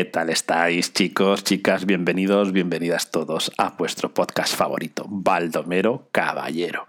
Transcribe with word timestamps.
¿qué 0.00 0.06
tal 0.06 0.30
estáis, 0.30 0.94
chicos, 0.94 1.44
chicas? 1.44 1.84
Bienvenidos, 1.84 2.52
bienvenidas 2.52 3.10
todos 3.10 3.52
a 3.58 3.74
vuestro 3.76 4.14
podcast 4.14 4.56
favorito, 4.56 5.04
Baldomero 5.06 6.08
Caballero. 6.10 6.86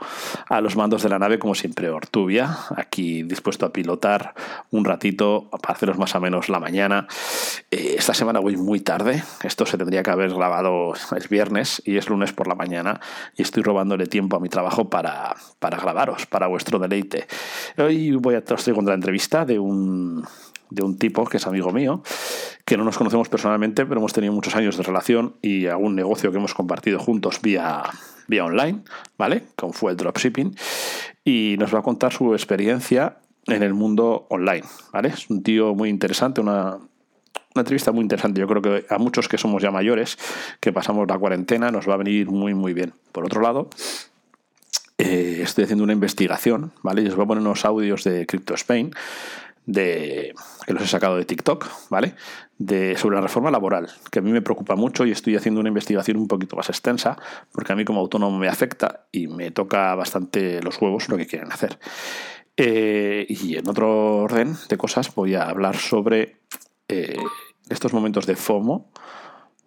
A 0.47 0.61
los 0.61 0.77
mandos 0.77 1.03
de 1.03 1.09
la 1.09 1.19
nave, 1.19 1.37
como 1.37 1.53
siempre, 1.53 1.89
Ortubia, 1.89 2.57
aquí 2.77 3.23
dispuesto 3.23 3.65
a 3.65 3.73
pilotar 3.73 4.33
un 4.69 4.85
ratito 4.85 5.49
para 5.61 5.73
haceros 5.73 5.97
más 5.97 6.15
o 6.15 6.21
menos 6.21 6.47
la 6.47 6.61
mañana. 6.61 7.05
Eh, 7.69 7.95
esta 7.97 8.13
semana 8.13 8.39
voy 8.39 8.55
muy 8.55 8.79
tarde, 8.79 9.21
esto 9.43 9.65
se 9.65 9.77
tendría 9.77 10.03
que 10.03 10.11
haber 10.11 10.33
grabado 10.33 10.93
el 11.13 11.27
viernes 11.27 11.81
y 11.85 11.97
es 11.97 12.07
lunes 12.07 12.31
por 12.31 12.47
la 12.47 12.55
mañana 12.55 13.01
y 13.35 13.41
estoy 13.41 13.61
robándole 13.61 14.05
tiempo 14.05 14.37
a 14.37 14.39
mi 14.39 14.47
trabajo 14.47 14.89
para, 14.89 15.35
para 15.59 15.75
grabaros, 15.75 16.27
para 16.27 16.47
vuestro 16.47 16.79
deleite. 16.79 17.27
Hoy 17.77 18.11
voy 18.13 18.35
a 18.35 18.43
os 18.49 18.63
traigo 18.63 18.81
la 18.83 18.93
entrevista 18.93 19.43
de 19.43 19.59
un 19.59 20.23
de 20.71 20.83
un 20.83 20.97
tipo 20.97 21.25
que 21.25 21.37
es 21.37 21.45
amigo 21.45 21.71
mío, 21.71 22.01
que 22.65 22.77
no 22.77 22.83
nos 22.83 22.97
conocemos 22.97 23.29
personalmente, 23.29 23.85
pero 23.85 23.99
hemos 23.99 24.13
tenido 24.13 24.33
muchos 24.33 24.55
años 24.55 24.77
de 24.77 24.83
relación 24.83 25.35
y 25.41 25.67
algún 25.67 25.95
negocio 25.95 26.31
que 26.31 26.37
hemos 26.37 26.53
compartido 26.53 26.97
juntos 26.97 27.41
vía, 27.41 27.83
vía 28.27 28.45
online, 28.45 28.81
¿vale? 29.17 29.43
Como 29.55 29.73
fue 29.73 29.91
el 29.91 29.97
dropshipping. 29.97 30.55
Y 31.23 31.55
nos 31.59 31.73
va 31.75 31.79
a 31.79 31.81
contar 31.83 32.13
su 32.13 32.33
experiencia 32.33 33.17
en 33.45 33.61
el 33.61 33.73
mundo 33.73 34.25
online, 34.29 34.63
¿vale? 34.91 35.09
Es 35.09 35.29
un 35.29 35.43
tío 35.43 35.75
muy 35.75 35.89
interesante, 35.89 36.41
una, 36.41 36.75
una 36.75 37.61
entrevista 37.61 37.91
muy 37.91 38.01
interesante. 38.01 38.39
Yo 38.39 38.47
creo 38.47 38.61
que 38.61 38.85
a 38.89 38.97
muchos 38.97 39.27
que 39.27 39.37
somos 39.37 39.61
ya 39.61 39.71
mayores, 39.71 40.17
que 40.59 40.71
pasamos 40.71 41.07
la 41.07 41.17
cuarentena, 41.17 41.69
nos 41.71 41.87
va 41.87 41.95
a 41.95 41.97
venir 41.97 42.27
muy, 42.27 42.53
muy 42.53 42.73
bien. 42.73 42.93
Por 43.11 43.25
otro 43.25 43.41
lado, 43.41 43.69
eh, 44.97 45.39
estoy 45.41 45.63
haciendo 45.63 45.83
una 45.83 45.93
investigación, 45.93 46.71
¿vale? 46.83 47.01
Y 47.01 47.07
os 47.07 47.15
voy 47.15 47.25
a 47.25 47.27
poner 47.27 47.41
unos 47.41 47.65
audios 47.65 48.03
de 48.03 48.25
Crypto 48.25 48.53
Spain 48.53 48.93
de, 49.65 50.33
que 50.65 50.73
los 50.73 50.83
he 50.83 50.87
sacado 50.87 51.17
de 51.17 51.25
TikTok, 51.25 51.67
¿vale? 51.89 52.15
De, 52.57 52.97
sobre 52.97 53.15
la 53.15 53.21
reforma 53.21 53.51
laboral, 53.51 53.89
que 54.11 54.19
a 54.19 54.21
mí 54.21 54.31
me 54.31 54.41
preocupa 54.41 54.75
mucho 54.75 55.05
y 55.05 55.11
estoy 55.11 55.35
haciendo 55.35 55.59
una 55.59 55.69
investigación 55.69 56.17
un 56.17 56.27
poquito 56.27 56.55
más 56.55 56.69
extensa, 56.69 57.17
porque 57.51 57.73
a 57.73 57.75
mí 57.75 57.85
como 57.85 57.99
autónomo 57.99 58.37
me 58.37 58.47
afecta 58.47 59.07
y 59.11 59.27
me 59.27 59.51
toca 59.51 59.95
bastante 59.95 60.61
los 60.61 60.81
huevos 60.81 61.09
lo 61.09 61.17
que 61.17 61.27
quieren 61.27 61.51
hacer. 61.51 61.79
Eh, 62.57 63.25
y 63.29 63.57
en 63.57 63.67
otro 63.67 64.17
orden 64.17 64.55
de 64.69 64.77
cosas 64.77 65.13
voy 65.15 65.35
a 65.35 65.49
hablar 65.49 65.77
sobre 65.77 66.41
eh, 66.87 67.17
estos 67.69 67.93
momentos 67.93 68.25
de 68.25 68.35
FOMO, 68.35 68.91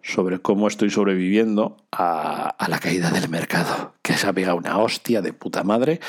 sobre 0.01 0.39
cómo 0.39 0.67
estoy 0.67 0.91
sobreviviendo 0.91 1.77
a, 1.91 2.49
a, 2.49 2.69
la 2.69 2.77
caída 2.77 3.09
del 3.09 3.27
mercado, 3.27 3.95
que 4.03 4.13
se 4.13 4.27
ha 4.27 4.33
pegado 4.33 4.55
una 4.55 4.77
hostia 4.77 5.23
de 5.23 5.33
puta 5.33 5.63
madre, 5.63 5.99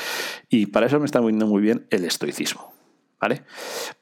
y 0.49 0.67
para 0.67 0.85
eso 0.85 0.99
me 0.99 1.05
está 1.05 1.19
viniendo 1.19 1.47
muy 1.47 1.63
bien 1.63 1.87
el 1.89 2.05
estoicismo. 2.05 2.76
¿Vale? 3.19 3.43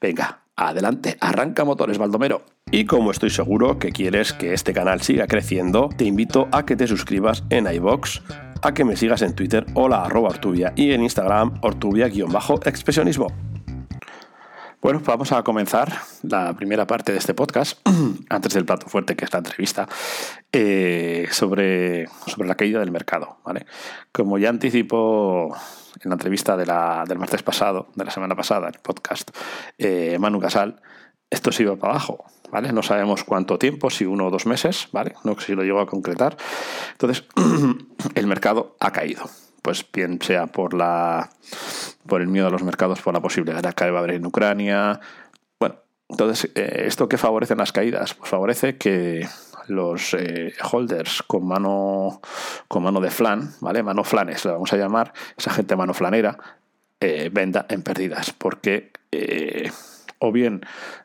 Venga, 0.00 0.42
adelante, 0.56 1.16
arranca 1.20 1.64
motores, 1.64 1.98
Baldomero. 1.98 2.42
Y 2.70 2.84
como 2.84 3.10
estoy 3.10 3.30
seguro 3.30 3.78
que 3.78 3.92
quieres 3.92 4.32
que 4.32 4.52
este 4.52 4.72
canal 4.72 5.00
siga 5.02 5.26
creciendo, 5.26 5.88
te 5.96 6.04
invito 6.04 6.48
a 6.52 6.66
que 6.66 6.76
te 6.76 6.86
suscribas 6.86 7.44
en 7.50 7.72
iBox, 7.72 8.22
a 8.62 8.74
que 8.74 8.84
me 8.84 8.96
sigas 8.96 9.22
en 9.22 9.34
Twitter, 9.34 9.64
hola 9.74 10.04
arroba 10.04 10.30
Ortubia, 10.30 10.72
y 10.74 10.92
en 10.92 11.02
Instagram, 11.02 11.60
Ortubia-expresionismo. 11.62 13.28
Bueno, 14.82 15.00
vamos 15.04 15.32
a 15.32 15.42
comenzar 15.42 15.92
la 16.22 16.54
primera 16.54 16.86
parte 16.86 17.10
de 17.12 17.18
este 17.18 17.34
podcast, 17.34 17.78
antes 18.28 18.54
del 18.54 18.64
plato 18.64 18.86
fuerte, 18.86 19.16
que 19.16 19.24
es 19.24 19.32
la 19.32 19.38
entrevista, 19.38 19.88
eh, 20.52 21.26
sobre, 21.30 22.06
sobre 22.26 22.46
la 22.46 22.54
caída 22.54 22.80
del 22.80 22.92
mercado. 22.92 23.38
¿vale? 23.44 23.66
Como 24.12 24.38
ya 24.38 24.48
anticipó 24.48 25.56
en 26.06 26.10
la 26.10 26.14
entrevista 26.14 26.56
de 26.56 26.66
la, 26.66 27.04
del 27.06 27.18
martes 27.18 27.42
pasado, 27.42 27.88
de 27.94 28.04
la 28.04 28.10
semana 28.10 28.34
pasada, 28.34 28.68
el 28.68 28.78
podcast, 28.80 29.30
eh, 29.76 30.16
Manu 30.18 30.40
Casal, 30.40 30.80
esto 31.28 31.50
se 31.50 31.64
iba 31.64 31.74
para 31.76 31.94
abajo, 31.94 32.24
¿vale? 32.50 32.72
No 32.72 32.82
sabemos 32.82 33.24
cuánto 33.24 33.58
tiempo, 33.58 33.90
si 33.90 34.04
uno 34.04 34.26
o 34.26 34.30
dos 34.30 34.46
meses, 34.46 34.88
¿vale? 34.92 35.14
No 35.24 35.34
sé 35.38 35.46
si 35.46 35.54
lo 35.54 35.64
llego 35.64 35.80
a 35.80 35.86
concretar. 35.86 36.36
Entonces, 36.92 37.24
el 38.14 38.26
mercado 38.28 38.76
ha 38.78 38.92
caído. 38.92 39.28
Pues 39.62 39.84
bien 39.92 40.20
sea 40.22 40.46
por 40.46 40.74
la 40.74 41.28
por 42.06 42.20
el 42.20 42.28
miedo 42.28 42.46
a 42.46 42.50
los 42.50 42.62
mercados, 42.62 43.00
por 43.00 43.12
la 43.12 43.20
posible 43.20 43.52
guerra 43.52 43.72
que 43.72 43.90
va 43.90 43.98
a 43.98 44.02
haber 44.02 44.14
en 44.14 44.26
Ucrania. 44.26 45.00
Bueno, 45.58 45.74
entonces, 46.08 46.52
eh, 46.54 46.84
¿esto 46.86 47.08
qué 47.08 47.18
favorece 47.18 47.54
en 47.54 47.58
las 47.58 47.72
caídas? 47.72 48.14
Pues 48.14 48.30
favorece 48.30 48.76
que 48.76 49.26
los 49.68 50.14
eh, 50.14 50.54
holders 50.70 51.22
con 51.22 51.46
mano, 51.46 52.20
con 52.68 52.82
mano 52.82 53.00
de 53.00 53.10
flan, 53.10 53.52
¿vale? 53.60 53.82
Mano 53.82 54.04
flanes, 54.04 54.44
lo 54.44 54.52
vamos 54.52 54.72
a 54.72 54.76
llamar, 54.76 55.12
esa 55.36 55.50
gente 55.50 55.76
mano 55.76 55.94
flanera, 55.94 56.38
eh, 57.00 57.30
venda 57.32 57.66
en 57.68 57.82
pérdidas, 57.82 58.32
porque 58.32 58.92
eh, 59.12 59.70
o 60.18 60.32
bien 60.32 60.62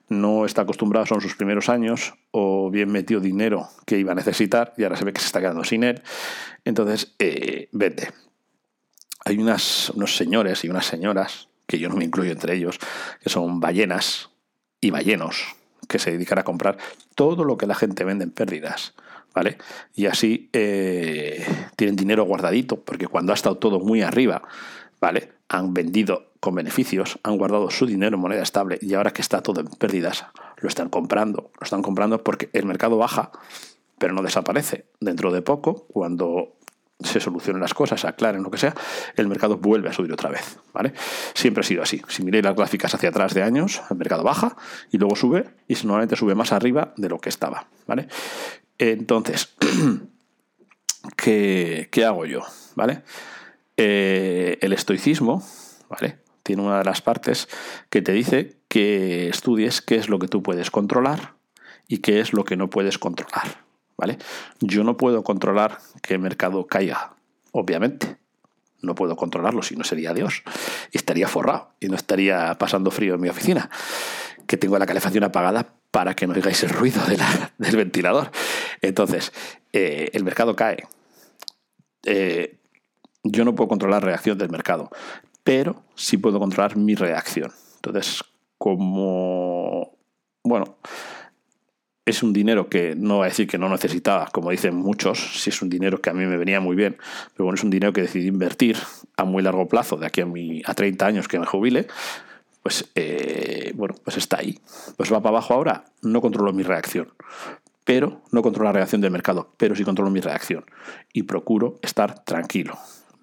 no 0.10 0.46
está 0.46 0.64
acostumbrado, 0.64 1.06
son 1.06 1.22
sus 1.22 1.36
primeros 1.36 1.70
años, 1.70 2.14
o 2.32 2.70
bien 2.70 2.92
metió 2.92 3.20
dinero 3.20 3.70
que 3.86 3.98
iba 3.98 4.12
a 4.12 4.16
necesitar 4.16 4.74
y 4.78 4.84
ahora 4.84 4.96
se 4.96 5.06
ve 5.06 5.14
que 5.14 5.22
se 5.22 5.28
está 5.28 5.40
quedando 5.40 5.64
sin 5.64 5.84
él, 5.84 6.02
entonces 6.66 7.16
vende. 7.72 8.10
Hay 9.24 9.38
unas, 9.38 9.92
unos 9.92 10.16
señores 10.16 10.64
y 10.64 10.70
unas 10.70 10.86
señoras, 10.86 11.50
que 11.68 11.78
yo 11.80 11.90
no 11.90 11.96
me 11.96 12.06
incluyo 12.06 12.32
entre 12.32 12.56
ellos, 12.56 12.80
que 13.22 13.30
son 13.30 13.60
ballenas 13.60 14.30
y 14.82 14.90
ballenos, 14.90 15.56
que 15.88 16.00
se 16.00 16.12
dedican 16.12 16.40
a 16.40 16.44
comprar 16.44 16.78
todo 17.16 17.44
lo 17.44 17.58
que 17.58 17.68
la 17.68 17.76
gente 17.76 18.04
vende 18.04 18.24
en 18.24 18.32
pérdidas. 18.32 18.94
¿Vale? 19.34 19.58
Y 19.96 20.08
así 20.08 20.50
eh, 20.52 21.46
tienen 21.78 21.96
dinero 21.96 22.26
guardadito, 22.26 22.82
porque 22.82 23.08
cuando 23.08 23.32
ha 23.32 23.36
estado 23.36 23.58
todo 23.58 23.80
muy 23.80 24.02
arriba, 24.02 24.42
¿vale? 25.00 25.32
Han 25.48 25.74
vendido 25.74 26.32
con 26.42 26.56
beneficios, 26.56 27.18
han 27.24 27.38
guardado 27.38 27.70
su 27.70 27.86
dinero 27.86 28.16
en 28.16 28.22
moneda 28.22 28.44
estable 28.44 28.78
y 28.82 28.94
ahora 28.94 29.14
que 29.14 29.22
está 29.22 29.42
todo 29.42 29.62
en 29.62 29.68
pérdidas, 29.68 30.26
lo 30.58 30.68
están 30.68 30.90
comprando. 30.90 31.52
Lo 31.60 31.64
están 31.64 31.82
comprando 31.82 32.24
porque 32.24 32.50
el 32.52 32.66
mercado 32.66 32.98
baja, 32.98 33.32
pero 33.98 34.14
no 34.14 34.22
desaparece. 34.22 34.86
Dentro 35.00 35.32
de 35.32 35.42
poco, 35.42 35.86
cuando 35.94 36.58
se 37.04 37.20
solucionen 37.20 37.62
las 37.62 37.74
cosas, 37.74 38.02
se 38.02 38.08
aclaren 38.08 38.44
lo 38.44 38.52
que 38.52 38.58
sea, 38.58 38.76
el 39.16 39.28
mercado 39.28 39.58
vuelve 39.58 39.90
a 39.90 39.94
subir 39.94 40.12
otra 40.12 40.30
vez. 40.30 40.58
¿vale? 40.74 40.94
Siempre 41.34 41.62
ha 41.62 41.64
sido 41.64 41.84
así. 41.84 42.02
Si 42.08 42.24
miréis 42.24 42.44
las 42.44 42.56
gráficas 42.56 42.94
hacia 42.94 43.10
atrás 43.10 43.34
de 43.34 43.44
años, 43.44 43.82
el 43.90 43.98
mercado 43.98 44.24
baja 44.24 44.56
y 44.92 44.98
luego 44.98 45.16
sube 45.16 45.50
y 45.68 45.74
normalmente 45.84 46.16
sube 46.16 46.36
más 46.36 46.52
arriba 46.52 46.94
de 46.98 47.10
lo 47.10 47.20
que 47.20 47.30
estaba. 47.30 47.68
¿vale? 47.88 48.08
Entonces, 48.78 49.56
¿qué, 51.16 52.06
hago 52.06 52.26
yo? 52.26 52.42
¿Vale? 52.76 53.04
Eh, 53.78 54.58
el 54.62 54.74
estoicismo 54.74 55.44
¿vale? 55.90 56.20
tiene 56.44 56.62
una 56.62 56.80
de 56.80 56.86
las 56.86 57.02
partes 57.02 57.48
que 57.90 58.02
te 58.02 58.12
dice 58.12 58.58
que 58.68 59.30
estudies 59.30 59.82
qué 59.82 59.96
es 59.96 60.10
lo 60.10 60.20
que 60.20 60.28
tú 60.28 60.42
puedes 60.44 60.72
controlar 60.72 61.36
y 61.88 62.00
qué 62.00 62.20
es 62.20 62.34
lo 62.34 62.46
que 62.46 62.56
no 62.56 62.70
puedes 62.70 62.98
controlar. 62.98 63.71
Yo 64.60 64.84
no 64.84 64.98
puedo 64.98 65.24
controlar 65.24 65.78
que 66.02 66.16
el 66.16 66.20
mercado 66.20 66.68
caiga, 66.68 67.14
obviamente. 67.52 68.18
No 68.82 68.96
puedo 68.96 69.16
controlarlo, 69.16 69.62
si 69.62 69.76
no 69.76 69.84
sería 69.84 70.14
Dios. 70.14 70.44
Estaría 70.92 71.28
forrado 71.28 71.70
y 71.80 71.88
no 71.88 71.96
estaría 71.96 72.56
pasando 72.58 72.90
frío 72.90 73.16
en 73.16 73.22
mi 73.22 73.30
oficina, 73.30 73.70
que 74.48 74.58
tengo 74.58 74.78
la 74.80 74.88
calefacción 74.88 75.24
apagada 75.24 75.76
para 75.92 76.16
que 76.16 76.26
no 76.26 76.34
oigáis 76.34 76.64
el 76.64 76.70
ruido 76.70 77.02
del 77.58 77.76
ventilador. 77.76 78.32
Entonces, 78.82 79.32
eh, 79.74 80.10
el 80.14 80.24
mercado 80.24 80.56
cae. 80.56 80.88
Eh, 82.06 82.58
yo 83.24 83.46
no 83.46 83.54
puedo 83.54 83.68
controlar 83.68 84.02
la 84.02 84.08
reacción 84.08 84.38
del 84.38 84.50
mercado, 84.50 84.90
pero 85.44 85.84
sí 85.96 86.18
puedo 86.18 86.40
controlar 86.40 86.76
mi 86.76 86.96
reacción. 86.96 87.52
Entonces, 87.76 88.24
como, 88.58 89.98
bueno, 90.44 90.78
es 92.12 92.24
un 92.24 92.34
dinero 92.34 92.70
que 92.70 92.96
no 92.96 93.20
va 93.20 93.26
a 93.26 93.30
decir 93.30 93.48
que 93.48 93.58
no 93.58 93.68
necesitaba, 93.70 94.28
como 94.32 94.52
dicen 94.52 94.76
muchos, 94.76 95.42
si 95.42 95.50
es 95.50 95.62
un 95.62 95.70
dinero 95.70 96.00
que 96.00 96.10
a 96.10 96.14
mí 96.14 96.26
me 96.26 96.38
venía 96.38 96.60
muy 96.60 96.76
bien, 96.76 96.98
pero 97.34 97.46
bueno, 97.46 97.56
es 97.56 97.64
un 97.64 97.70
dinero 97.70 97.92
que 97.92 98.02
decidí 98.02 98.28
invertir 98.28 98.78
a 99.18 99.24
muy 99.24 99.42
largo 99.42 99.68
plazo, 99.68 99.98
de 99.98 100.06
aquí 100.06 100.22
a, 100.22 100.26
mi, 100.26 100.62
a 100.66 100.74
30 100.74 101.06
años 101.06 101.28
que 101.28 101.40
me 101.40 101.46
jubile, 101.46 101.88
pues 102.64 102.92
eh, 102.96 103.72
bueno, 103.76 103.96
pues 104.04 104.18
está 104.18 104.40
ahí. 104.40 104.60
Pues 104.98 105.12
va 105.12 105.22
para 105.22 105.38
abajo 105.38 105.54
ahora, 105.54 105.86
no 106.02 106.22
controlo 106.22 106.54
mi 106.54 106.64
reacción, 106.64 107.12
pero 107.84 108.22
no 108.32 108.42
controlo 108.42 108.70
la 108.70 108.74
reacción 108.74 109.02
del 109.02 109.12
mercado, 109.12 109.54
pero 109.58 109.76
sí 109.76 109.84
controlo 109.84 110.12
mi 110.12 110.22
reacción 110.22 110.66
y 111.14 111.24
procuro 111.24 111.80
estar 111.82 112.24
tranquilo. 112.24 112.78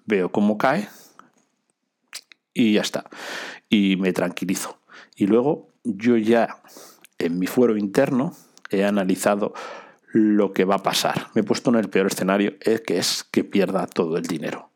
Veo 0.05 0.31
cómo 0.31 0.57
cae 0.57 0.89
y 2.53 2.73
ya 2.73 2.81
está. 2.81 3.05
Y 3.69 3.95
me 3.97 4.11
tranquilizo. 4.11 4.79
Y 5.15 5.27
luego 5.27 5.69
yo 5.83 6.17
ya 6.17 6.61
en 7.17 7.37
mi 7.37 7.47
fuero 7.47 7.77
interno 7.77 8.33
he 8.69 8.83
analizado 8.83 9.53
lo 10.11 10.53
que 10.53 10.65
va 10.65 10.75
a 10.75 10.83
pasar. 10.83 11.27
Me 11.33 11.41
he 11.41 11.43
puesto 11.43 11.69
en 11.69 11.77
el 11.77 11.89
peor 11.89 12.07
escenario, 12.07 12.53
eh, 12.61 12.81
que 12.85 12.97
es 12.97 13.23
que 13.23 13.43
pierda 13.43 13.87
todo 13.87 14.17
el 14.17 14.23
dinero. 14.23 14.71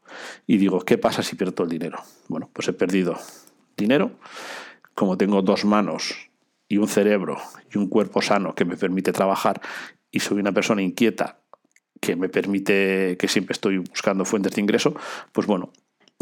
Y 0.46 0.58
digo, 0.58 0.82
¿qué 0.82 0.98
pasa 0.98 1.24
si 1.24 1.36
pierdo 1.36 1.54
todo 1.54 1.66
el 1.66 1.72
dinero? 1.72 2.00
Bueno, 2.28 2.50
pues 2.54 2.68
he 2.68 2.74
perdido 2.74 3.18
dinero. 3.76 4.12
Como 4.94 5.18
tengo 5.18 5.42
dos 5.42 5.66
manos 5.66 6.14
y 6.68 6.78
un 6.78 6.88
cerebro 6.88 7.38
y 7.74 7.78
un 7.78 7.88
cuerpo 7.88 8.22
sano 8.22 8.54
que 8.54 8.66
me 8.66 8.78
permite 8.78 9.12
trabajar 9.12 9.62
y 10.12 10.20
soy 10.20 10.40
una 10.40 10.52
persona 10.52 10.82
inquieta 10.82 11.40
que 12.00 12.16
me 12.16 12.30
permite 12.30 13.16
que 13.18 13.28
siempre 13.28 13.54
estoy 13.54 13.78
buscando 13.78 14.26
fuentes 14.26 14.54
de 14.54 14.62
ingreso, 14.62 14.94
pues 15.32 15.48
bueno, 15.48 15.72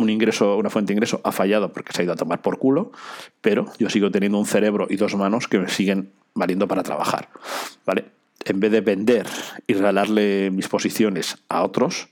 un 0.04 0.10
ingreso, 0.10 0.58
una 0.58 0.70
fuente 0.70 0.94
de 0.94 0.98
ingreso 0.98 1.22
ha 1.24 1.32
fallado 1.32 1.72
porque 1.72 1.94
se 1.94 2.02
ha 2.02 2.06
ido 2.06 2.14
a 2.14 2.18
tomar 2.18 2.42
por 2.42 2.58
culo, 2.58 2.92
pero 3.42 3.66
yo 3.80 3.90
sigo 3.90 4.12
teniendo 4.12 4.38
un 4.38 4.46
cerebro 4.46 4.88
y 4.90 4.96
dos 4.96 5.16
manos 5.16 5.48
que 5.48 5.60
me 5.60 5.70
siguen 5.70 6.12
valiendo 6.34 6.68
para 6.68 6.84
trabajar. 6.84 7.30
¿Vale? 7.86 8.06
En 8.46 8.60
vez 8.60 8.72
de 8.72 8.82
vender 8.82 9.28
y 9.68 9.74
regalarle 9.74 10.50
mis 10.52 10.68
posiciones 10.68 11.38
a 11.50 11.64
otros, 11.64 12.10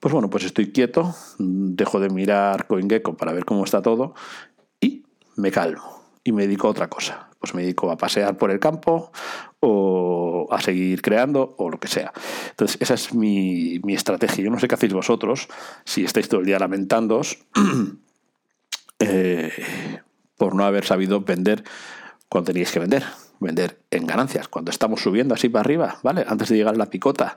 pues 0.00 0.12
bueno, 0.12 0.30
pues 0.30 0.44
estoy 0.44 0.72
quieto, 0.72 1.14
dejo 1.38 2.00
de 2.00 2.08
mirar 2.10 2.66
CoinGecko 2.66 3.16
para 3.16 3.32
ver 3.32 3.44
cómo 3.44 3.64
está 3.64 3.82
todo 3.82 4.14
y 4.80 5.04
me 5.36 5.50
calmo 5.50 6.02
y 6.24 6.32
me 6.32 6.42
dedico 6.42 6.68
a 6.68 6.70
otra 6.70 6.88
cosa. 6.88 7.27
Pues 7.38 7.54
me 7.54 7.62
dedico 7.62 7.90
a 7.90 7.96
pasear 7.96 8.36
por 8.36 8.50
el 8.50 8.58
campo 8.58 9.12
o 9.60 10.48
a 10.50 10.60
seguir 10.60 11.02
creando 11.02 11.54
o 11.58 11.70
lo 11.70 11.78
que 11.78 11.88
sea. 11.88 12.12
Entonces, 12.50 12.78
esa 12.80 12.94
es 12.94 13.14
mi, 13.14 13.80
mi 13.84 13.94
estrategia. 13.94 14.44
Yo 14.44 14.50
no 14.50 14.58
sé 14.58 14.68
qué 14.68 14.74
hacéis 14.74 14.92
vosotros, 14.92 15.48
si 15.84 16.04
estáis 16.04 16.28
todo 16.28 16.40
el 16.40 16.46
día 16.46 16.58
lamentándoos 16.58 17.38
eh, 18.98 19.52
por 20.36 20.54
no 20.54 20.64
haber 20.64 20.84
sabido 20.84 21.20
vender 21.20 21.64
cuando 22.28 22.46
teníais 22.46 22.72
que 22.72 22.78
vender. 22.78 23.04
Vender 23.40 23.78
en 23.90 24.06
ganancias. 24.06 24.48
Cuando 24.48 24.70
estamos 24.70 25.00
subiendo 25.00 25.34
así 25.34 25.48
para 25.48 25.60
arriba, 25.60 25.98
¿vale? 26.02 26.24
Antes 26.26 26.48
de 26.48 26.56
llegar 26.56 26.74
a 26.74 26.78
la 26.78 26.86
picota, 26.86 27.36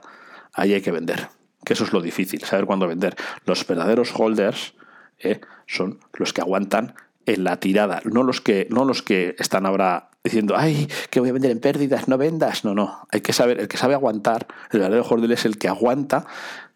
ahí 0.52 0.74
hay 0.74 0.80
que 0.80 0.90
vender. 0.90 1.28
Que 1.64 1.74
eso 1.74 1.84
es 1.84 1.92
lo 1.92 2.00
difícil, 2.00 2.42
saber 2.42 2.66
cuándo 2.66 2.88
vender. 2.88 3.14
Los 3.44 3.64
verdaderos 3.66 4.12
holders 4.16 4.74
eh, 5.18 5.40
son 5.66 6.00
los 6.14 6.32
que 6.32 6.40
aguantan 6.40 6.94
en 7.26 7.44
la 7.44 7.60
tirada, 7.60 8.00
no 8.04 8.22
los 8.22 8.40
que, 8.40 8.66
no 8.70 8.84
los 8.84 9.02
que 9.02 9.34
están 9.38 9.66
ahora 9.66 10.10
diciendo, 10.24 10.54
ay, 10.56 10.88
que 11.10 11.20
voy 11.20 11.30
a 11.30 11.32
vender 11.32 11.50
en 11.50 11.60
pérdidas, 11.60 12.08
no 12.08 12.18
vendas. 12.18 12.64
No, 12.64 12.74
no, 12.74 13.06
hay 13.10 13.20
que 13.20 13.32
saber, 13.32 13.60
el 13.60 13.68
que 13.68 13.76
sabe 13.76 13.94
aguantar, 13.94 14.46
el 14.70 14.80
verdadero 14.80 15.04
holders 15.04 15.40
es 15.40 15.46
el 15.46 15.58
que 15.58 15.68
aguanta 15.68 16.26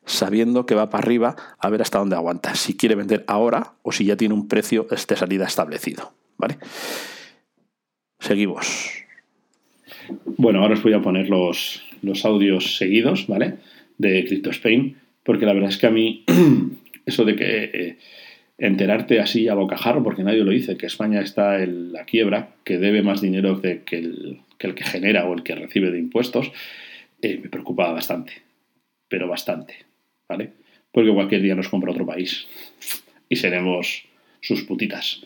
sabiendo 0.04 0.66
que 0.66 0.75
va 0.75 0.88
para 0.88 1.02
arriba 1.02 1.37
a 1.58 1.69
ver 1.69 1.82
hasta 1.82 1.98
dónde 1.98 2.14
aguanta, 2.16 2.54
si 2.54 2.76
quiere 2.76 2.94
vender 2.94 3.25
ahora 3.26 3.72
o 3.82 3.93
si 3.93 4.04
ya 4.04 4.16
tiene 4.16 4.34
un 4.34 4.48
precio 4.48 4.87
de 4.88 4.96
salida 5.16 5.46
establecido. 5.46 6.12
¿Vale? 6.38 6.58
Seguimos. 8.20 9.04
Bueno, 10.37 10.62
ahora 10.62 10.75
os 10.75 10.82
voy 10.82 10.93
a 10.93 11.02
poner 11.02 11.28
los, 11.28 11.82
los 12.02 12.25
audios 12.25 12.76
seguidos, 12.76 13.26
¿vale? 13.26 13.56
De 13.98 14.25
Crypto 14.26 14.50
Spain, 14.50 14.96
porque 15.22 15.46
la 15.46 15.54
verdad 15.54 15.70
es 15.70 15.78
que 15.78 15.87
a 15.87 15.90
mí 15.90 16.25
eso 17.06 17.25
de 17.25 17.37
que 17.37 17.64
eh, 17.64 17.98
enterarte 18.58 19.20
así 19.20 19.49
a 19.49 19.55
bocajarro, 19.55 20.03
porque 20.03 20.23
nadie 20.23 20.44
lo 20.44 20.50
dice, 20.50 20.76
que 20.76 20.87
España 20.87 21.20
está 21.20 21.62
en 21.62 21.93
la 21.93 22.05
quiebra, 22.05 22.50
que 22.64 22.79
debe 22.79 23.03
más 23.03 23.20
dinero 23.20 23.61
que, 23.61 23.82
el, 23.91 24.41
que, 24.58 24.85
genera 24.85 25.26
o 25.26 25.35
el 25.35 25.43
que 25.43 25.55
recibe 25.55 25.91
de 25.91 25.99
impuestos, 25.99 26.53
eh, 27.23 27.38
me 27.43 27.49
preocupa 27.49 27.93
bastante, 27.93 28.32
pero 29.08 29.29
bastante, 29.29 29.75
¿vale? 30.29 30.53
Porque 30.91 31.12
cualquier 31.12 31.43
día 31.43 31.55
nos 31.55 31.69
compra 31.69 31.93
otro 31.93 32.06
país 32.06 32.47
y 33.29 33.37
seremos 33.37 34.05
sus 34.41 34.62
putitas. 34.62 35.23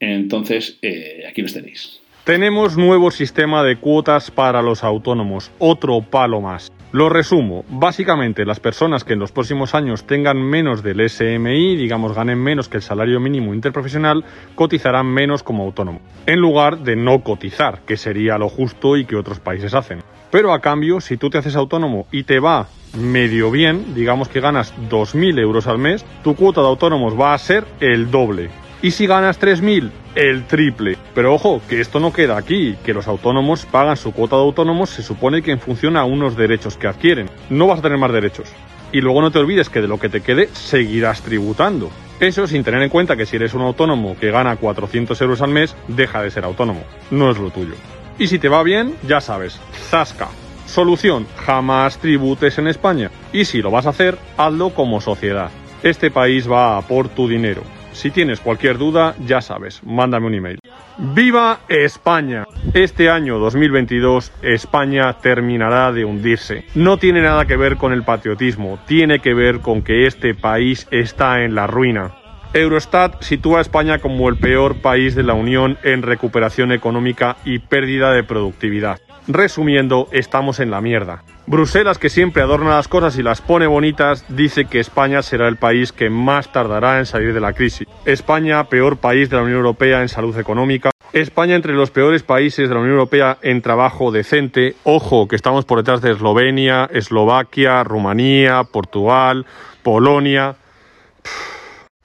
Entonces, 0.00 0.78
eh, 0.82 1.24
aquí 1.28 1.42
los 1.42 1.52
tenéis. 1.52 2.00
Tenemos 2.24 2.76
nuevo 2.76 3.10
sistema 3.10 3.64
de 3.64 3.76
cuotas 3.76 4.30
para 4.30 4.62
los 4.62 4.84
autónomos, 4.84 5.50
otro 5.58 6.00
palo 6.00 6.40
más. 6.40 6.72
Lo 6.92 7.08
resumo, 7.08 7.64
básicamente 7.70 8.44
las 8.44 8.60
personas 8.60 9.02
que 9.02 9.14
en 9.14 9.18
los 9.18 9.32
próximos 9.32 9.74
años 9.74 10.06
tengan 10.06 10.36
menos 10.36 10.82
del 10.82 11.08
SMI, 11.08 11.74
digamos 11.74 12.14
ganen 12.14 12.38
menos 12.38 12.68
que 12.68 12.76
el 12.76 12.82
salario 12.82 13.18
mínimo 13.18 13.54
interprofesional, 13.54 14.26
cotizarán 14.54 15.06
menos 15.06 15.42
como 15.42 15.64
autónomo, 15.64 16.02
en 16.26 16.38
lugar 16.38 16.80
de 16.80 16.94
no 16.94 17.22
cotizar, 17.22 17.80
que 17.86 17.96
sería 17.96 18.36
lo 18.36 18.50
justo 18.50 18.98
y 18.98 19.06
que 19.06 19.16
otros 19.16 19.40
países 19.40 19.72
hacen. 19.72 20.00
Pero 20.30 20.52
a 20.52 20.60
cambio, 20.60 21.00
si 21.00 21.16
tú 21.16 21.30
te 21.30 21.38
haces 21.38 21.56
autónomo 21.56 22.06
y 22.12 22.24
te 22.24 22.40
va 22.40 22.68
medio 22.94 23.50
bien, 23.50 23.94
digamos 23.94 24.28
que 24.28 24.40
ganas 24.40 24.74
2.000 24.90 25.40
euros 25.40 25.66
al 25.68 25.78
mes, 25.78 26.04
tu 26.22 26.36
cuota 26.36 26.60
de 26.60 26.68
autónomos 26.68 27.18
va 27.18 27.32
a 27.32 27.38
ser 27.38 27.64
el 27.80 28.10
doble. 28.10 28.50
Y 28.82 28.90
si 28.90 29.06
ganas 29.06 29.40
3.000, 29.40 29.92
el 30.16 30.44
triple. 30.46 30.98
Pero 31.14 31.32
ojo, 31.32 31.62
que 31.68 31.80
esto 31.80 32.00
no 32.00 32.12
queda 32.12 32.36
aquí, 32.36 32.76
que 32.84 32.92
los 32.92 33.06
autónomos 33.06 33.64
pagan 33.64 33.96
su 33.96 34.12
cuota 34.12 34.34
de 34.34 34.42
autónomos 34.42 34.90
se 34.90 35.04
supone 35.04 35.40
que 35.40 35.52
en 35.52 35.60
función 35.60 35.96
a 35.96 36.04
unos 36.04 36.36
derechos 36.36 36.76
que 36.76 36.88
adquieren. 36.88 37.30
No 37.48 37.68
vas 37.68 37.78
a 37.78 37.82
tener 37.82 37.98
más 37.98 38.12
derechos. 38.12 38.48
Y 38.90 39.00
luego 39.00 39.22
no 39.22 39.30
te 39.30 39.38
olvides 39.38 39.68
que 39.70 39.80
de 39.80 39.86
lo 39.86 40.00
que 40.00 40.08
te 40.08 40.20
quede 40.20 40.48
seguirás 40.48 41.22
tributando. 41.22 41.90
Eso 42.18 42.48
sin 42.48 42.64
tener 42.64 42.82
en 42.82 42.90
cuenta 42.90 43.16
que 43.16 43.24
si 43.24 43.36
eres 43.36 43.54
un 43.54 43.62
autónomo 43.62 44.16
que 44.18 44.32
gana 44.32 44.56
400 44.56 45.20
euros 45.22 45.40
al 45.42 45.50
mes, 45.50 45.76
deja 45.86 46.20
de 46.20 46.32
ser 46.32 46.44
autónomo. 46.44 46.82
No 47.12 47.30
es 47.30 47.38
lo 47.38 47.50
tuyo. 47.50 47.74
Y 48.18 48.26
si 48.26 48.40
te 48.40 48.48
va 48.48 48.64
bien, 48.64 48.96
ya 49.06 49.20
sabes, 49.20 49.60
zasca. 49.90 50.28
Solución, 50.66 51.26
jamás 51.36 51.98
tributes 51.98 52.58
en 52.58 52.66
España. 52.66 53.12
Y 53.32 53.44
si 53.44 53.62
lo 53.62 53.70
vas 53.70 53.86
a 53.86 53.90
hacer, 53.90 54.18
hazlo 54.36 54.70
como 54.70 55.00
sociedad. 55.00 55.50
Este 55.84 56.10
país 56.10 56.50
va 56.50 56.76
a 56.76 56.82
por 56.82 57.08
tu 57.08 57.28
dinero. 57.28 57.62
Si 57.92 58.10
tienes 58.10 58.40
cualquier 58.40 58.78
duda, 58.78 59.14
ya 59.26 59.40
sabes, 59.40 59.82
mándame 59.84 60.26
un 60.26 60.34
email. 60.34 60.58
¡Viva 60.98 61.60
España! 61.68 62.44
Este 62.74 63.10
año 63.10 63.38
2022 63.38 64.32
España 64.42 65.12
terminará 65.18 65.92
de 65.92 66.04
hundirse. 66.04 66.64
No 66.74 66.98
tiene 66.98 67.22
nada 67.22 67.46
que 67.46 67.56
ver 67.56 67.76
con 67.76 67.92
el 67.92 68.02
patriotismo, 68.02 68.78
tiene 68.86 69.20
que 69.20 69.34
ver 69.34 69.60
con 69.60 69.82
que 69.82 70.06
este 70.06 70.34
país 70.34 70.86
está 70.90 71.42
en 71.42 71.54
la 71.54 71.66
ruina. 71.66 72.12
Eurostat 72.54 73.22
sitúa 73.22 73.58
a 73.58 73.62
España 73.62 73.98
como 73.98 74.28
el 74.28 74.36
peor 74.36 74.76
país 74.82 75.14
de 75.14 75.22
la 75.22 75.32
Unión 75.32 75.78
en 75.82 76.02
recuperación 76.02 76.70
económica 76.72 77.36
y 77.44 77.60
pérdida 77.60 78.12
de 78.12 78.24
productividad. 78.24 79.00
Resumiendo, 79.28 80.08
estamos 80.10 80.58
en 80.58 80.70
la 80.70 80.80
mierda. 80.80 81.22
Bruselas, 81.46 81.98
que 81.98 82.08
siempre 82.08 82.42
adorna 82.42 82.76
las 82.76 82.88
cosas 82.88 83.18
y 83.18 83.22
las 83.22 83.40
pone 83.40 83.66
bonitas, 83.66 84.24
dice 84.28 84.64
que 84.64 84.80
España 84.80 85.22
será 85.22 85.48
el 85.48 85.56
país 85.56 85.92
que 85.92 86.10
más 86.10 86.52
tardará 86.52 86.98
en 86.98 87.06
salir 87.06 87.34
de 87.34 87.40
la 87.40 87.52
crisis. 87.52 87.86
España, 88.04 88.64
peor 88.64 88.96
país 88.96 89.30
de 89.30 89.36
la 89.36 89.42
Unión 89.42 89.58
Europea 89.58 90.02
en 90.02 90.08
salud 90.08 90.36
económica. 90.38 90.90
España 91.12 91.54
entre 91.54 91.74
los 91.74 91.90
peores 91.90 92.22
países 92.22 92.68
de 92.68 92.74
la 92.74 92.80
Unión 92.80 92.94
Europea 92.94 93.38
en 93.42 93.60
trabajo 93.60 94.10
decente. 94.10 94.74
Ojo, 94.84 95.28
que 95.28 95.36
estamos 95.36 95.64
por 95.64 95.78
detrás 95.78 96.00
de 96.00 96.12
Eslovenia, 96.12 96.88
Eslovaquia, 96.92 97.84
Rumanía, 97.84 98.64
Portugal, 98.64 99.46
Polonia. 99.82 100.56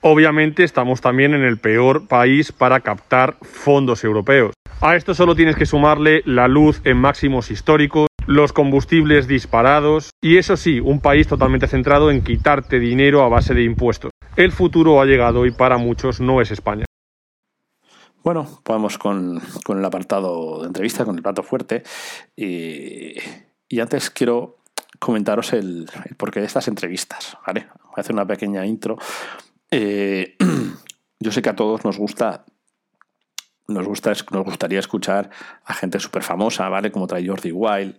Obviamente 0.00 0.62
estamos 0.62 1.00
también 1.00 1.34
en 1.34 1.42
el 1.42 1.58
peor 1.58 2.06
país 2.06 2.52
para 2.52 2.80
captar 2.80 3.36
fondos 3.42 4.04
europeos. 4.04 4.52
A 4.80 4.94
esto 4.94 5.12
solo 5.12 5.34
tienes 5.34 5.56
que 5.56 5.66
sumarle 5.66 6.22
la 6.24 6.46
luz 6.46 6.80
en 6.84 6.98
máximos 6.98 7.50
históricos, 7.50 8.06
los 8.28 8.52
combustibles 8.52 9.26
disparados 9.26 10.10
y 10.20 10.36
eso 10.36 10.56
sí, 10.56 10.78
un 10.78 11.00
país 11.00 11.26
totalmente 11.26 11.66
centrado 11.66 12.12
en 12.12 12.22
quitarte 12.22 12.78
dinero 12.78 13.24
a 13.24 13.28
base 13.28 13.54
de 13.54 13.64
impuestos. 13.64 14.12
El 14.36 14.52
futuro 14.52 15.00
ha 15.00 15.04
llegado 15.04 15.46
y 15.46 15.50
para 15.50 15.78
muchos 15.78 16.20
no 16.20 16.40
es 16.40 16.52
España. 16.52 16.84
Bueno, 18.22 18.60
vamos 18.64 18.98
con, 18.98 19.42
el 19.68 19.84
apartado 19.84 20.60
de 20.60 20.68
entrevista, 20.68 21.04
con 21.04 21.16
el 21.16 21.22
plato 21.22 21.42
fuerte. 21.42 21.82
Y, 22.36 23.16
antes 23.80 24.10
quiero 24.10 24.58
comentaros 25.00 25.54
el, 25.54 25.90
porqué 26.16 26.38
de 26.38 26.46
estas 26.46 26.68
entrevistas. 26.68 27.36
¿vale? 27.44 27.66
Voy 27.82 27.94
a 27.96 28.00
hacer 28.00 28.14
una 28.14 28.26
pequeña 28.26 28.64
intro. 28.64 28.96
Eh, 29.72 30.36
yo 31.18 31.32
sé 31.32 31.42
que 31.42 31.48
a 31.48 31.56
todos 31.56 31.84
nos 31.84 31.98
gusta 31.98 32.44
nos, 33.68 33.86
gusta, 33.86 34.12
nos 34.32 34.44
gustaría 34.44 34.78
escuchar 34.80 35.30
a 35.64 35.74
gente 35.74 36.00
súper 36.00 36.22
famosa, 36.22 36.68
¿vale? 36.68 36.90
Como 36.90 37.06
trae 37.06 37.26
Jordi 37.26 37.52
Wild, 37.52 37.94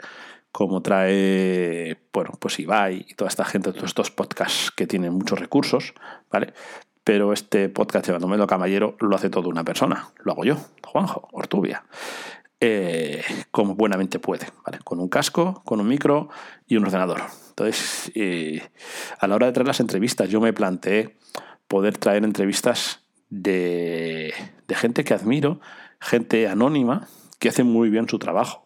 como 0.51 0.81
trae, 0.81 1.97
bueno, 2.11 2.31
pues 2.39 2.59
Ibai 2.59 3.05
y 3.07 3.13
toda 3.13 3.29
esta 3.29 3.45
gente, 3.45 3.71
todos 3.71 3.85
estos 3.85 4.11
podcasts 4.11 4.71
que 4.71 4.88
tienen 4.88 5.13
muchos 5.13 5.39
recursos, 5.39 5.93
¿vale? 6.31 6.53
Pero 7.03 7.33
este 7.33 7.69
podcast 7.69 8.07
de 8.07 8.13
Baldomero 8.13 8.47
Caballero 8.47 8.97
lo 8.99 9.15
hace 9.15 9.29
toda 9.29 9.47
una 9.47 9.63
persona, 9.63 10.09
lo 10.23 10.31
hago 10.31 10.43
yo, 10.43 10.57
Juanjo, 10.85 11.29
Ortubia. 11.31 11.85
Eh, 12.61 13.23
como 13.51 13.75
buenamente 13.75 14.19
puede, 14.19 14.47
¿vale? 14.65 14.79
Con 14.83 14.99
un 14.99 15.07
casco, 15.07 15.61
con 15.63 15.79
un 15.79 15.88
micro 15.88 16.29
y 16.67 16.75
un 16.75 16.85
ordenador. 16.85 17.21
Entonces, 17.49 18.11
eh, 18.15 18.69
a 19.19 19.27
la 19.27 19.35
hora 19.35 19.45
de 19.45 19.53
traer 19.53 19.67
las 19.67 19.79
entrevistas, 19.79 20.29
yo 20.29 20.41
me 20.41 20.51
planteé 20.51 21.15
poder 21.67 21.97
traer 21.97 22.25
entrevistas 22.25 23.01
de, 23.29 24.33
gente 24.69 25.03
que 25.03 25.13
admiro, 25.13 25.59
gente 26.00 26.48
anónima 26.48 27.07
que 27.39 27.50
hace 27.50 27.63
muy 27.63 27.89
bien 27.89 28.07
su 28.09 28.19
trabajo. 28.19 28.63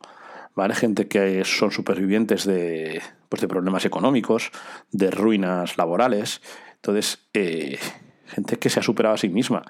¿Vale? 0.55 0.75
Gente 0.75 1.07
que 1.07 1.43
son 1.45 1.71
supervivientes 1.71 2.45
de, 2.45 3.01
pues 3.27 3.41
de 3.41 3.47
problemas 3.47 3.85
económicos, 3.85 4.51
de 4.91 5.09
ruinas 5.09 5.77
laborales. 5.77 6.41
Entonces, 6.75 7.25
eh, 7.33 7.79
gente 8.27 8.57
que 8.57 8.69
se 8.69 8.79
ha 8.79 8.83
superado 8.83 9.15
a 9.15 9.17
sí 9.17 9.29
misma. 9.29 9.63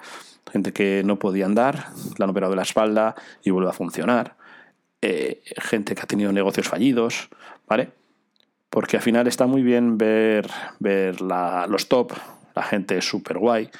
Gente 0.52 0.74
que 0.74 1.02
no 1.02 1.18
podía 1.18 1.46
andar, 1.46 1.86
la 2.18 2.24
han 2.24 2.30
operado 2.30 2.50
de 2.50 2.56
la 2.56 2.62
espalda 2.62 3.14
y 3.42 3.50
vuelve 3.50 3.70
a 3.70 3.72
funcionar. 3.72 4.36
Eh, 5.00 5.42
gente 5.58 5.94
que 5.94 6.02
ha 6.02 6.06
tenido 6.06 6.32
negocios 6.32 6.68
fallidos, 6.68 7.28
¿vale? 7.66 7.90
Porque 8.70 8.96
al 8.96 9.02
final 9.02 9.26
está 9.26 9.46
muy 9.46 9.62
bien 9.62 9.98
ver, 9.98 10.50
ver 10.80 11.20
los 11.20 11.88
top, 11.88 12.12
la 12.54 12.62
gente 12.62 13.00
súper 13.02 13.38
guay, 13.38 13.70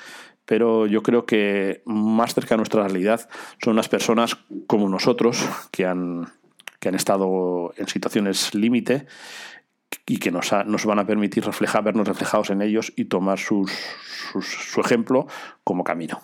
pero 0.47 0.87
yo 0.87 1.03
creo 1.03 1.27
que 1.27 1.83
más 1.85 2.35
cerca 2.35 2.55
de 2.55 2.59
nuestra 2.59 2.83
realidad 2.83 3.29
son 3.63 3.77
las 3.77 3.89
personas 3.89 4.37
como 4.67 4.89
nosotros 4.89 5.45
que 5.71 5.87
han, 5.87 6.27
que 6.81 6.89
han 6.89 6.95
estado 6.95 7.73
en 7.77 7.89
situaciones 7.89 8.55
límite, 8.55 9.07
y 10.07 10.19
que 10.19 10.31
nos, 10.31 10.51
van 10.51 10.99
a 10.99 11.07
permitir 11.07 11.45
reflejar, 11.45 11.85
vernos 11.85 12.09
reflejados 12.09 12.51
en 12.51 12.63
ellos 12.63 12.93
y 12.97 13.07
tomar 13.07 13.39
su 13.39 13.65
ejemplo 14.77 15.27
como 15.63 15.85
camino. 15.85 16.21